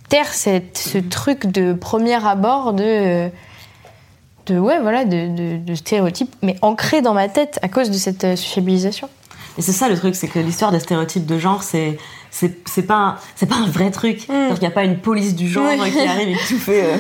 taire 0.10 0.28
cette, 0.28 0.78
ce 0.78 0.98
truc 0.98 1.46
de 1.48 1.74
premier 1.74 2.26
abord 2.26 2.74
de. 2.74 3.30
de 4.46 4.60
ouais, 4.60 4.80
voilà, 4.80 5.06
de, 5.06 5.28
de, 5.28 5.58
de 5.58 5.76
stéréotypes, 5.76 6.34
mais 6.42 6.58
ancré 6.62 7.02
dans 7.02 7.14
ma 7.14 7.30
tête 7.30 7.60
à 7.62 7.70
cause 7.70 7.90
de 7.90 7.98
cette 7.98 8.24
euh, 8.24 8.36
sociabilisation. 8.36 9.10
Et 9.58 9.62
c'est 9.62 9.72
ça 9.72 9.90
le 9.90 9.98
truc, 9.98 10.16
c'est 10.16 10.28
que 10.28 10.40
l'histoire 10.40 10.72
des 10.72 10.80
stéréotypes 10.80 11.26
de 11.26 11.38
genre, 11.38 11.64
c'est 11.64 11.98
c'est 12.34 12.68
c'est 12.68 12.84
pas 12.88 12.96
un- 12.96 13.16
c'est 13.36 13.46
pas 13.48 13.56
un 13.58 13.68
vrai 13.68 13.92
truc. 13.92 14.22
C'est-à-dire 14.22 14.54
qu'il 14.56 14.62
n'y 14.62 14.68
a 14.68 14.72
pas 14.72 14.84
une 14.86 14.98
police 14.98 15.36
du 15.36 15.48
genre 15.50 15.66
Oui. 15.80 15.92
qui 15.92 16.00
arrive 16.00 16.30
et 16.30 16.34
qui 16.36 16.54
tout 16.56 16.60
fait 16.60 16.84
euh, 16.86 16.96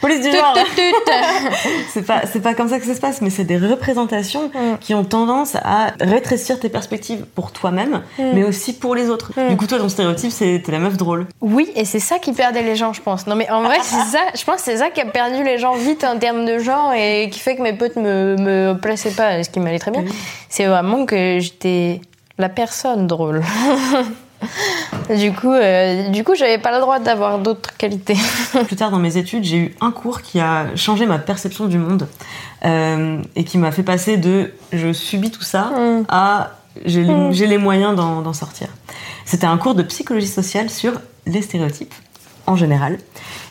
police 0.00 0.20
du 0.22 0.30
genre. 0.30 0.54
C'est 1.92 2.02
pas 2.06 2.22
c'est 2.30 2.40
pas 2.40 2.54
comme 2.54 2.68
ça 2.68 2.78
que 2.78 2.86
ça 2.86 2.94
se 2.94 3.00
passe, 3.00 3.20
mais 3.22 3.30
c'est 3.30 3.44
des 3.44 3.58
représentations 3.58 4.48
Mm. 4.48 4.78
qui 4.80 4.94
ont 4.94 5.04
tendance 5.04 5.56
à 5.56 5.92
rétrécir 6.00 6.60
tes 6.60 6.68
perspectives 6.68 7.24
pour 7.34 7.50
toi-même, 7.52 8.02
Mm. 8.18 8.22
mais 8.34 8.44
aussi 8.44 8.72
pour 8.74 8.94
les 8.94 9.08
autres. 9.10 9.32
Du 9.48 9.56
coup, 9.56 9.66
toi, 9.66 9.78
ton 9.78 9.88
stéréotype, 9.88 10.30
c'est 10.30 10.62
t'es 10.64 10.72
la 10.72 10.78
meuf 10.78 10.96
drôle. 10.96 11.26
Oui, 11.40 11.70
et 11.74 11.84
c'est 11.84 11.98
ça 12.00 12.18
qui 12.18 12.32
perdait 12.32 12.62
les 12.62 12.76
gens, 12.76 12.92
je 12.92 13.00
pense. 13.02 13.26
Non, 13.26 13.34
mais 13.34 13.50
en 13.50 13.62
vrai, 13.62 13.78
c'est 13.82 13.96
ça. 14.04 14.20
Je 14.34 14.44
pense 14.44 14.60
c'est 14.60 14.76
ça 14.76 14.90
qui 14.90 15.00
a 15.00 15.06
perdu 15.06 15.42
les 15.42 15.58
gens 15.58 15.74
vite 15.74 16.04
en 16.04 16.18
termes 16.18 16.44
de 16.44 16.58
genre 16.58 16.92
et 16.94 17.28
qui 17.32 17.40
fait 17.40 17.56
que 17.56 17.62
mes 17.62 17.72
potes 17.72 17.96
me, 17.96 18.36
me 18.38 18.74
plaçaient 18.74 19.10
pas, 19.10 19.42
ce 19.42 19.50
qui 19.50 19.58
m'allait 19.60 19.78
très 19.78 19.90
bien. 19.90 20.04
C'est 20.48 20.66
vraiment 20.66 21.04
que 21.06 21.38
j'étais 21.40 22.00
la 22.38 22.48
personne 22.48 23.06
drôle. 23.06 23.42
du 25.16 25.32
coup, 25.32 25.52
euh, 25.52 26.08
du 26.10 26.24
coup, 26.24 26.34
j'avais 26.34 26.58
pas 26.58 26.72
le 26.72 26.80
droit 26.80 26.98
d'avoir 26.98 27.38
d'autres 27.38 27.76
qualités. 27.76 28.16
Plus 28.66 28.76
tard 28.76 28.90
dans 28.90 28.98
mes 28.98 29.16
études, 29.16 29.44
j'ai 29.44 29.56
eu 29.56 29.74
un 29.80 29.90
cours 29.90 30.22
qui 30.22 30.40
a 30.40 30.74
changé 30.76 31.06
ma 31.06 31.18
perception 31.18 31.66
du 31.66 31.78
monde 31.78 32.08
euh, 32.64 33.20
et 33.34 33.44
qui 33.44 33.58
m'a 33.58 33.72
fait 33.72 33.82
passer 33.82 34.16
de 34.16 34.52
je 34.72 34.92
subis 34.92 35.30
tout 35.30 35.42
ça 35.42 35.70
Mm. 35.76 36.04
à 36.08 36.50
j'ai 36.84 37.02
les, 37.02 37.32
j'ai 37.32 37.46
les 37.46 37.58
moyens 37.58 37.96
d'en 37.96 38.20
d'en 38.22 38.32
sortir. 38.32 38.68
C'était 39.24 39.46
un 39.46 39.56
cours 39.56 39.74
de 39.74 39.82
psychologie 39.82 40.26
sociale 40.26 40.70
sur 40.70 40.92
les 41.26 41.42
stéréotypes 41.42 41.94
en 42.46 42.56
général. 42.56 42.98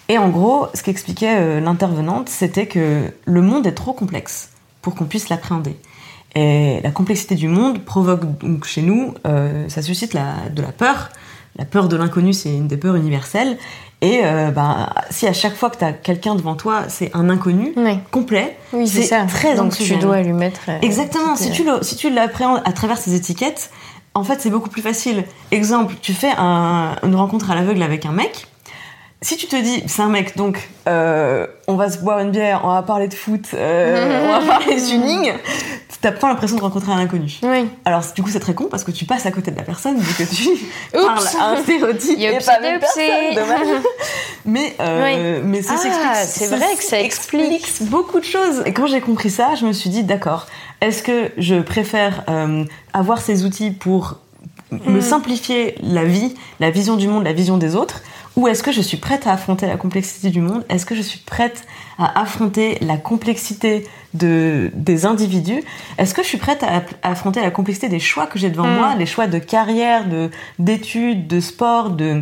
Et 0.07 0.17
en 0.17 0.29
gros, 0.29 0.67
ce 0.73 0.83
qu'expliquait 0.83 1.37
euh, 1.39 1.59
l'intervenante, 1.59 2.29
c'était 2.29 2.67
que 2.67 3.11
le 3.25 3.41
monde 3.41 3.65
est 3.65 3.73
trop 3.73 3.93
complexe 3.93 4.49
pour 4.81 4.93
qu'on 4.93 5.05
puisse 5.05 5.29
l'appréhender. 5.29 5.75
Et 6.35 6.81
la 6.83 6.91
complexité 6.91 7.35
du 7.35 7.47
monde 7.47 7.79
provoque 7.85 8.21
donc 8.39 8.65
chez 8.65 8.81
nous, 8.81 9.13
euh, 9.25 9.67
ça 9.69 9.81
suscite 9.81 10.13
la, 10.13 10.33
de 10.53 10.61
la 10.61 10.71
peur. 10.71 11.09
La 11.57 11.63
peur 11.63 11.87
de 11.87 11.95
l'inconnu, 11.95 12.33
c'est 12.33 12.49
une 12.49 12.67
des 12.67 12.75
peurs 12.75 12.95
universelles. 12.95 13.57
Et 14.01 14.19
euh, 14.25 14.51
ben, 14.51 14.89
si 15.09 15.25
à 15.25 15.31
chaque 15.31 15.55
fois 15.55 15.69
que 15.69 15.77
tu 15.77 15.85
as 15.85 15.93
quelqu'un 15.93 16.35
devant 16.35 16.55
toi, 16.55 16.83
c'est 16.89 17.09
un 17.15 17.29
inconnu 17.29 17.71
Oui. 17.77 17.97
complet, 18.11 18.57
Oui, 18.73 18.87
c'est 18.89 19.07
très 19.27 19.55
Donc 19.55 19.71
tu 19.71 19.83
anxiogène. 19.83 19.99
dois 19.99 20.21
lui 20.21 20.33
mettre. 20.33 20.59
euh, 20.67 20.77
Exactement. 20.81 21.37
Si 21.37 21.51
tu 21.51 21.63
le- 21.63 21.81
si 21.81 21.95
tu 21.95 22.09
l'appréhendes 22.09 22.61
à 22.65 22.73
travers 22.73 22.97
ces 22.97 23.15
étiquettes, 23.15 23.69
en 24.13 24.23
fait, 24.25 24.41
c'est 24.41 24.49
beaucoup 24.49 24.69
plus 24.69 24.81
facile. 24.81 25.23
Exemple, 25.51 25.95
tu 26.01 26.11
fais 26.11 26.31
un- 26.37 26.97
une 27.03 27.15
rencontre 27.15 27.49
à 27.51 27.55
l'aveugle 27.55 27.81
avec 27.83 28.05
un 28.05 28.11
mec. 28.11 28.47
Si 29.21 29.37
tu 29.37 29.47
te 29.47 29.55
dis, 29.55 29.81
c'est 29.87 30.01
un 30.01 30.09
mec, 30.09 30.35
donc 30.37 30.69
euh, 30.87 31.47
on 31.67 31.75
va 31.75 31.89
se 31.89 31.97
boire 31.99 32.19
une 32.19 32.31
bière, 32.31 32.61
on 32.65 32.73
va 32.73 32.83
parler 32.83 33.07
de 33.07 33.13
foot, 33.13 33.45
euh, 33.53 34.27
on 34.27 34.39
va 34.41 34.45
parler 34.59 34.75
de 34.75 34.87
tuning, 34.87 35.31
t'as 36.05 36.11
pas 36.11 36.27
l'impression 36.27 36.55
de 36.55 36.61
rencontrer 36.61 36.91
un 36.91 36.97
inconnu. 36.97 37.39
Oui. 37.41 37.67
Alors 37.83 38.03
du 38.15 38.21
coup 38.21 38.29
c'est 38.29 38.39
très 38.39 38.53
con 38.53 38.67
parce 38.69 38.83
que 38.83 38.91
tu 38.91 39.05
passes 39.05 39.25
à 39.25 39.31
côté 39.31 39.49
de 39.49 39.55
la 39.57 39.63
personne 39.63 39.97
vu 39.97 40.13
que 40.23 40.29
tu 40.35 40.49
parles 40.93 41.27
à 41.41 41.45
un 41.53 41.63
stéréotype 41.63 42.19
et 42.19 42.37
pas 42.45 42.59
même 42.59 42.79
personne, 42.79 43.33
dommage. 43.33 43.81
Mais, 44.45 44.75
euh, 44.79 45.41
mais 45.43 45.63
ça 45.63 45.73
Ah, 45.75 46.13
s'explique. 46.13 46.47
c'est 46.49 46.55
vrai 46.55 46.75
que 46.77 46.83
ça 46.83 47.01
explique. 47.01 47.67
beaucoup 47.89 48.19
de 48.19 48.25
choses. 48.25 48.61
Et 48.67 48.73
quand 48.73 48.85
j'ai 48.85 49.01
compris 49.01 49.31
ça, 49.31 49.55
je 49.59 49.65
me 49.65 49.73
suis 49.73 49.89
dit 49.89 50.03
d'accord. 50.03 50.45
Est-ce 50.81 51.01
que 51.01 51.31
je 51.39 51.55
préfère 51.61 52.23
euh, 52.29 52.63
avoir 52.93 53.19
ces 53.21 53.43
outils 53.43 53.71
pour 53.71 54.19
me 54.85 55.01
simplifier 55.01 55.73
la 55.81 56.03
vie, 56.03 56.35
la 56.59 56.69
vision 56.69 56.95
du 56.97 57.07
monde, 57.07 57.23
la 57.23 57.33
vision 57.33 57.57
des 57.57 57.75
autres 57.75 58.01
Ou 58.35 58.47
est-ce 58.47 58.61
que 58.61 58.71
je 58.71 58.81
suis 58.81 58.97
prête 58.97 59.25
à 59.25 59.31
affronter 59.31 59.65
la 59.65 59.77
complexité 59.77 60.29
du 60.29 60.41
monde? 60.41 60.63
Est-ce 60.69 60.85
que 60.85 60.93
je 60.93 61.01
suis 61.01 61.19
prête 61.19 61.63
à 61.97 62.21
affronter 62.21 62.77
la 62.81 62.97
complexité 62.97 63.87
de, 64.15 64.71
des 64.73 65.05
individus 65.05 65.63
Est-ce 65.97 66.13
que 66.13 66.23
je 66.23 66.27
suis 66.27 66.37
prête 66.37 66.63
à, 66.63 66.83
à 67.03 67.11
affronter 67.11 67.41
la 67.41 67.51
complexité 67.51 67.89
des 67.89 67.99
choix 67.99 68.25
que 68.27 68.39
j'ai 68.39 68.49
devant 68.49 68.67
moi, 68.67 68.95
les 68.95 69.05
choix 69.05 69.27
de 69.27 69.39
carrière, 69.39 70.07
de 70.07 70.29
d'études, 70.59 71.27
de 71.27 71.39
sport, 71.39 71.91
de 71.91 72.21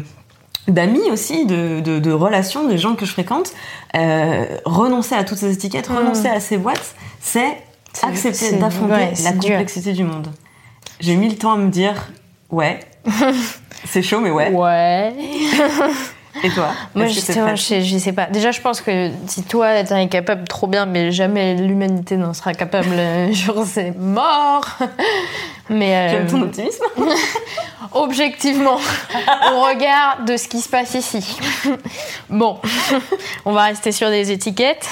d'amis 0.67 1.11
aussi, 1.11 1.45
de, 1.45 1.81
de, 1.81 1.99
de 1.99 2.11
relations, 2.11 2.67
des 2.67 2.77
gens 2.77 2.95
que 2.95 3.05
je 3.05 3.11
fréquente, 3.11 3.51
euh, 3.95 4.45
renoncer 4.65 5.15
à 5.15 5.23
toutes 5.23 5.37
ces 5.37 5.51
étiquettes, 5.51 5.87
renoncer 5.87 6.29
à 6.29 6.39
ces 6.39 6.57
boîtes, 6.57 6.95
c'est 7.19 7.57
accepter 8.01 8.53
d'affronter 8.53 8.93
ouais, 8.93 9.13
la 9.23 9.31
dur. 9.33 9.41
complexité 9.41 9.91
du 9.93 10.03
monde. 10.03 10.29
J'ai 10.99 11.15
mis 11.15 11.29
le 11.29 11.35
temps 11.35 11.51
à 11.53 11.57
me 11.57 11.69
dire, 11.69 12.11
ouais, 12.49 12.79
c'est 13.85 14.01
chaud, 14.01 14.21
mais 14.21 14.31
ouais. 14.31 14.51
Ouais. 14.51 15.13
Et 16.43 16.49
toi 16.49 16.69
Moi, 16.95 17.05
t'es 17.05 17.11
justement, 17.13 17.55
je, 17.55 17.81
je 17.81 17.97
sais 17.97 18.13
pas. 18.13 18.25
Déjà, 18.25 18.51
je 18.51 18.61
pense 18.61 18.81
que 18.81 19.11
si 19.27 19.43
toi, 19.43 19.83
t'en 19.83 19.97
es 19.97 20.07
capable, 20.07 20.47
trop 20.47 20.67
bien, 20.67 20.85
mais 20.85 21.11
jamais 21.11 21.55
l'humanité 21.55 22.17
n'en 22.17 22.33
sera 22.33 22.53
capable. 22.53 22.89
Genre, 23.31 23.63
c'est 23.65 23.95
mort. 23.97 24.65
Mais 25.69 25.95
euh, 25.95 26.09
J'aime 26.09 26.27
ton 26.27 26.41
optimisme. 26.41 26.83
objectivement, 27.93 28.75
au 29.53 29.61
regard 29.61 30.19
de 30.27 30.35
ce 30.35 30.49
qui 30.49 30.59
se 30.59 30.67
passe 30.67 30.93
ici. 30.93 31.37
Bon, 32.29 32.59
on 33.45 33.53
va 33.53 33.63
rester 33.63 33.93
sur 33.93 34.09
des 34.09 34.31
étiquettes. 34.31 34.89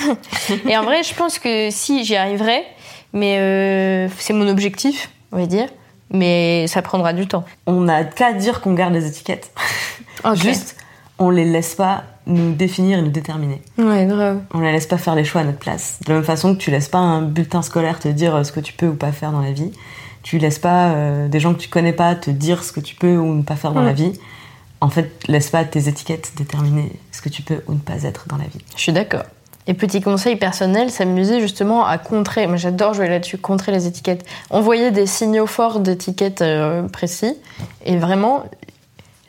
Et 0.66 0.78
en 0.78 0.84
vrai, 0.84 1.04
je 1.04 1.14
pense 1.14 1.40
que 1.40 1.70
si, 1.72 2.06
j'y 2.06 2.16
arriverai. 2.16 2.64
Mais 3.14 3.38
euh, 3.40 4.08
c'est 4.18 4.32
mon 4.32 4.48
objectif, 4.48 5.10
on 5.34 5.40
va 5.40 5.46
dire. 5.46 5.68
Mais 6.10 6.68
ça 6.68 6.82
prendra 6.82 7.12
du 7.12 7.28
temps. 7.28 7.44
On 7.66 7.82
n'a 7.82 8.06
qu'à 8.06 8.34
dire 8.34 8.62
qu'on 8.62 8.74
garde 8.74 8.94
les 8.94 9.08
étiquettes. 9.08 9.52
Juste, 10.36 10.78
on 11.22 11.30
les 11.30 11.46
laisse 11.46 11.76
pas 11.76 12.04
nous 12.28 12.54
définir 12.54 13.00
et 13.00 13.02
nous 13.02 13.10
déterminer. 13.12 13.62
Ouais, 13.78 14.06
grave. 14.06 14.40
On 14.54 14.60
les 14.60 14.72
laisse 14.72 14.86
pas 14.88 14.98
faire 14.98 15.16
les 15.16 15.24
choix 15.24 15.42
à 15.42 15.44
notre 15.44 15.60
place. 15.60 16.00
De 16.06 16.10
la 16.10 16.16
même 16.16 16.24
façon 16.26 16.54
que 16.54 16.60
tu 16.60 16.72
laisses 16.72 16.90
pas 16.90 16.98
un 16.98 17.22
bulletin 17.22 17.62
scolaire 17.62 18.00
te 18.00 18.08
dire 18.08 18.36
euh, 18.36 18.44
ce 18.44 18.52
que 18.52 18.60
tu 18.60 18.74
peux 18.74 18.88
ou 18.88 18.96
pas 18.96 19.12
faire 19.12 19.32
dans 19.32 19.42
la 19.42 19.52
vie. 19.52 19.72
Tu 20.24 20.38
laisses 20.38 20.60
pas 20.60 20.90
euh, 20.90 21.28
des 21.28 21.40
gens 21.40 21.54
que 21.54 21.60
tu 21.60 21.70
connais 21.70 21.94
pas 21.94 22.16
te 22.16 22.30
dire 22.32 22.64
ce 22.64 22.72
que 22.72 22.80
tu 22.80 22.96
peux 22.96 23.18
ou 23.18 23.34
ne 23.34 23.42
pas 23.44 23.56
faire 23.56 23.72
dans 23.72 23.80
Ouais. 23.82 23.88
la 23.88 23.94
vie. 23.94 24.14
En 24.82 24.90
fait, 24.90 25.12
laisse 25.28 25.50
pas 25.52 25.64
tes 25.64 25.88
étiquettes 25.88 26.32
déterminer 26.38 26.92
ce 27.12 27.22
que 27.22 27.30
tu 27.30 27.42
peux 27.44 27.62
ou 27.68 27.74
ne 27.74 27.80
pas 27.80 28.04
être 28.04 28.28
dans 28.28 28.38
la 28.38 28.46
vie. 28.46 28.60
Je 28.76 28.82
suis 28.82 28.92
d'accord. 28.94 29.24
Et 29.68 29.76
petit 29.76 30.02
conseil 30.02 30.38
personnel, 30.38 30.90
s'amuser 30.90 31.40
justement 31.40 31.86
à 31.86 32.00
contrer. 32.00 32.48
Moi, 32.48 32.56
j'adore 32.58 32.96
jouer 32.96 33.08
là-dessus, 33.08 33.38
contrer 33.38 33.72
les 33.72 33.86
étiquettes. 33.86 34.26
Envoyer 34.50 34.90
des 34.90 35.06
signaux 35.06 35.46
forts 35.46 35.80
d'étiquettes 35.82 36.42
euh, 36.42 36.88
précis 36.88 37.36
et 37.86 37.98
vraiment 37.98 38.44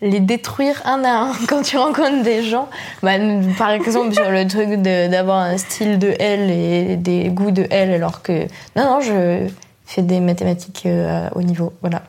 les 0.03 0.21
détruire 0.21 0.83
un 0.85 1.05
à 1.05 1.11
un 1.11 1.33
quand 1.49 1.63
tu 1.63 1.79
rencontres 1.79 2.23
des 2.23 2.43
gens. 2.43 2.69
Bah, 3.03 3.13
par 3.57 3.71
exemple, 3.71 4.13
sur 4.13 4.31
le 4.31 4.47
truc 4.47 4.83
d'avoir 4.83 5.39
un 5.39 5.57
style 5.57 5.99
de 5.99 6.15
L 6.19 6.51
et 6.51 6.97
des 6.97 7.31
goûts 7.31 7.53
de 7.53 7.67
L, 7.71 7.93
alors 7.93 8.21
que 8.21 8.43
non, 8.77 8.85
non, 8.85 9.01
je 9.01 9.49
fais 9.87 10.03
des 10.03 10.21
mathématiques 10.21 10.85
euh, 10.87 11.29
haut 11.35 11.43
niveau. 11.43 11.73
Voilà, 11.81 12.03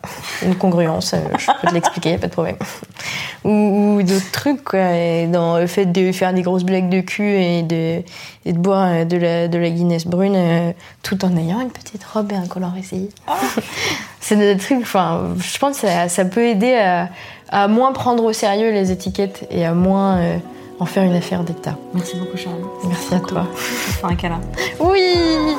une 0.43 0.55
congruence, 0.55 1.13
euh, 1.13 1.19
je 1.37 1.47
peux 1.61 1.67
te 1.67 1.73
l'expliquer, 1.73 2.17
pas 2.17 2.27
de 2.27 2.31
problème. 2.31 2.55
Ou, 3.43 3.97
ou 3.97 4.03
d'autres 4.03 4.31
trucs, 4.31 4.63
quoi. 4.63 4.95
Et 4.95 5.27
dans 5.27 5.57
le 5.57 5.67
fait 5.67 5.85
de 5.85 6.13
faire 6.13 6.33
des 6.33 6.43
grosses 6.43 6.63
blagues 6.63 6.87
de 6.87 7.01
cul 7.01 7.29
et 7.29 7.61
de, 7.61 8.01
et 8.45 8.53
de 8.53 8.57
boire 8.57 8.89
euh, 8.89 9.05
de 9.05 9.17
la, 9.17 9.47
de 9.47 9.57
la 9.57 9.69
Guinness 9.69 10.07
brune 10.07 10.35
euh, 10.35 10.71
tout 11.01 11.23
en 11.25 11.35
ayant 11.37 11.59
une 11.61 11.69
petite 11.69 12.03
robe 12.03 12.31
et 12.31 12.35
un 12.35 12.47
collant 12.47 12.73
essayé. 12.77 13.09
C'est 14.19 14.37
des 14.37 14.55
trucs, 14.55 14.81
enfin, 14.81 15.35
je 15.37 15.57
pense 15.57 15.81
que 15.81 15.87
ça, 15.87 16.07
ça 16.07 16.23
peut 16.23 16.45
aider 16.45 16.73
à, 16.75 17.09
à 17.53 17.67
moins 17.67 17.91
prendre 17.93 18.25
au 18.25 18.33
sérieux 18.33 18.71
les 18.71 18.91
étiquettes 18.91 19.47
et 19.51 19.63
à 19.63 19.73
moins 19.73 20.17
euh, 20.17 20.37
en 20.79 20.85
faire 20.85 21.03
une 21.03 21.15
affaire 21.15 21.43
d'État. 21.43 21.77
Merci 21.93 22.17
beaucoup, 22.17 22.35
Charlie. 22.35 22.63
Merci 22.87 23.13
à 23.13 23.19
toi. 23.19 23.45
Faire 23.53 24.09
un 24.09 24.15
câlin. 24.15 24.41
Oui 24.79 25.55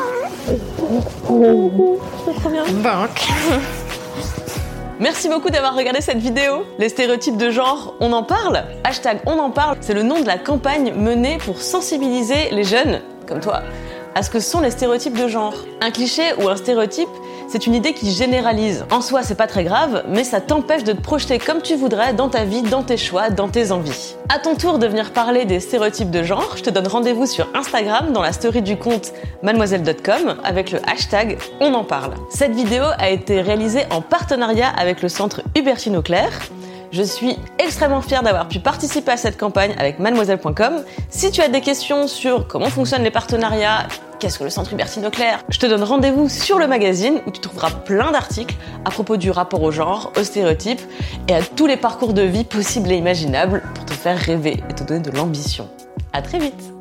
Banque. 2.83 3.29
Merci 4.99 5.29
beaucoup 5.29 5.51
d'avoir 5.51 5.77
regardé 5.77 6.01
cette 6.01 6.19
vidéo. 6.19 6.65
Les 6.79 6.89
stéréotypes 6.89 7.37
de 7.37 7.51
genre, 7.51 7.95
on 8.01 8.13
en 8.13 8.25
parle 8.25 8.65
Hashtag 8.83 9.21
on 9.27 9.39
en 9.39 9.51
parle, 9.51 9.77
c'est 9.81 9.95
le 9.95 10.03
nom 10.03 10.21
de 10.21 10.27
la 10.27 10.39
campagne 10.39 10.93
menée 10.95 11.39
pour 11.39 11.63
sensibiliser 11.63 12.51
les 12.51 12.65
jeunes, 12.65 13.01
comme 13.27 13.41
toi, 13.41 13.63
à 14.15 14.23
ce 14.23 14.31
que 14.31 14.41
sont 14.41 14.61
les 14.61 14.71
stéréotypes 14.71 15.17
de 15.17 15.29
genre. 15.29 15.55
Un 15.81 15.91
cliché 15.91 16.23
ou 16.43 16.49
un 16.49 16.57
stéréotype, 16.57 17.09
c'est 17.49 17.67
une 17.67 17.75
idée 17.75 17.93
qui 17.93 18.11
généralise. 18.11 18.85
En 18.91 19.01
soi, 19.01 19.23
c'est 19.23 19.35
pas 19.35 19.47
très 19.47 19.65
grave, 19.65 20.05
mais 20.09 20.25
ça 20.25 20.41
t'empêche 20.41 20.85
de 20.85 20.93
te 20.93 21.01
projeter 21.01 21.39
comme 21.39 21.63
tu 21.63 21.77
voudrais 21.77 22.13
dans 22.13 22.29
ta 22.29 22.45
vie, 22.45 22.63
dans 22.63 22.83
tes 22.83 22.97
choix, 22.97 23.31
dans 23.31 23.49
tes 23.49 23.73
envies. 23.73 24.17
À 24.29 24.39
ton 24.39 24.55
tour 24.55 24.79
de 24.79 24.87
venir 24.87 25.13
parler 25.13 25.45
des 25.45 25.61
stéréotypes 25.61 26.11
de 26.11 26.23
genre, 26.23 26.55
je 26.57 26.63
te 26.63 26.71
donne 26.71 26.87
rendez-vous 26.87 27.27
sur 27.27 27.49
Instagram 27.55 28.13
dans 28.13 28.23
la 28.23 28.33
story 28.33 28.63
du 28.63 28.77
compte 28.77 29.13
mademoiselle.com 29.43 30.37
avec 30.45 30.71
le 30.71 30.79
hashtag 30.89 31.39
on 31.61 31.75
en 31.75 31.85
parle. 31.85 32.15
Cette 32.31 32.55
vidéo 32.55 32.85
a 32.99 33.11
été 33.11 33.41
réalisée 33.41 33.85
en 33.91 34.01
partenariat 34.01 34.69
avec 34.69 35.03
le 35.03 35.09
centre 35.09 35.43
Hubertine 35.57 35.97
Auclair. 35.97 36.31
Je 36.93 37.03
suis 37.03 37.37
extrêmement 37.59 38.03
fière 38.03 38.23
d'avoir 38.23 38.47
pu 38.47 38.61
participer 38.61 39.11
à 39.11 39.17
cette 39.17 39.37
campagne 39.37 39.75
avec 39.79 39.99
mademoiselle.com. 39.99 40.85
Si 41.11 41.33
tu 41.33 41.41
as 41.41 41.49
des 41.49 41.61
questions 41.61 42.07
sur 42.07 42.47
comment 42.47 42.67
fonctionnent 42.67 43.03
les 43.03 43.11
partenariats, 43.11 43.89
qu'est-ce 44.25 44.39
que 44.39 44.45
le 44.45 44.49
centre 44.49 44.73
Hubertine 44.73 45.05
Auclair, 45.05 45.45
je 45.51 45.59
te 45.59 45.67
donne 45.67 45.83
rendez-vous 45.83 46.31
sur 46.31 46.59
le 46.59 46.67
magazine 46.67 47.21
où 47.27 47.31
tu 47.31 47.43
trouveras 47.43 47.71
plein 47.71 48.11
d'articles 48.11 48.57
à 48.87 48.91
propos 48.91 49.19
du 49.19 49.31
rapport 49.31 49.63
au 49.63 49.71
genre, 49.71 50.15
aux 50.19 50.25
stéréotypes 50.25 50.81
et 51.29 51.35
à 51.35 51.43
tous 51.43 51.67
les 51.67 51.77
parcours 51.77 52.15
de 52.15 52.23
vie 52.23 52.45
possibles 52.45 52.91
et 52.91 52.97
imaginables 52.97 53.63
pour 53.75 53.85
te 53.85 53.93
faire 53.93 54.17
rêver 54.17 54.65
et 54.71 54.73
te 54.73 54.83
donner 54.83 55.01
de 55.01 55.11
l'ambition. 55.11 55.69
À 56.15 56.23
très 56.23 56.39
vite 56.39 56.73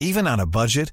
Even 0.00 0.28
on 0.28 0.38
a 0.38 0.46
budget, 0.46 0.92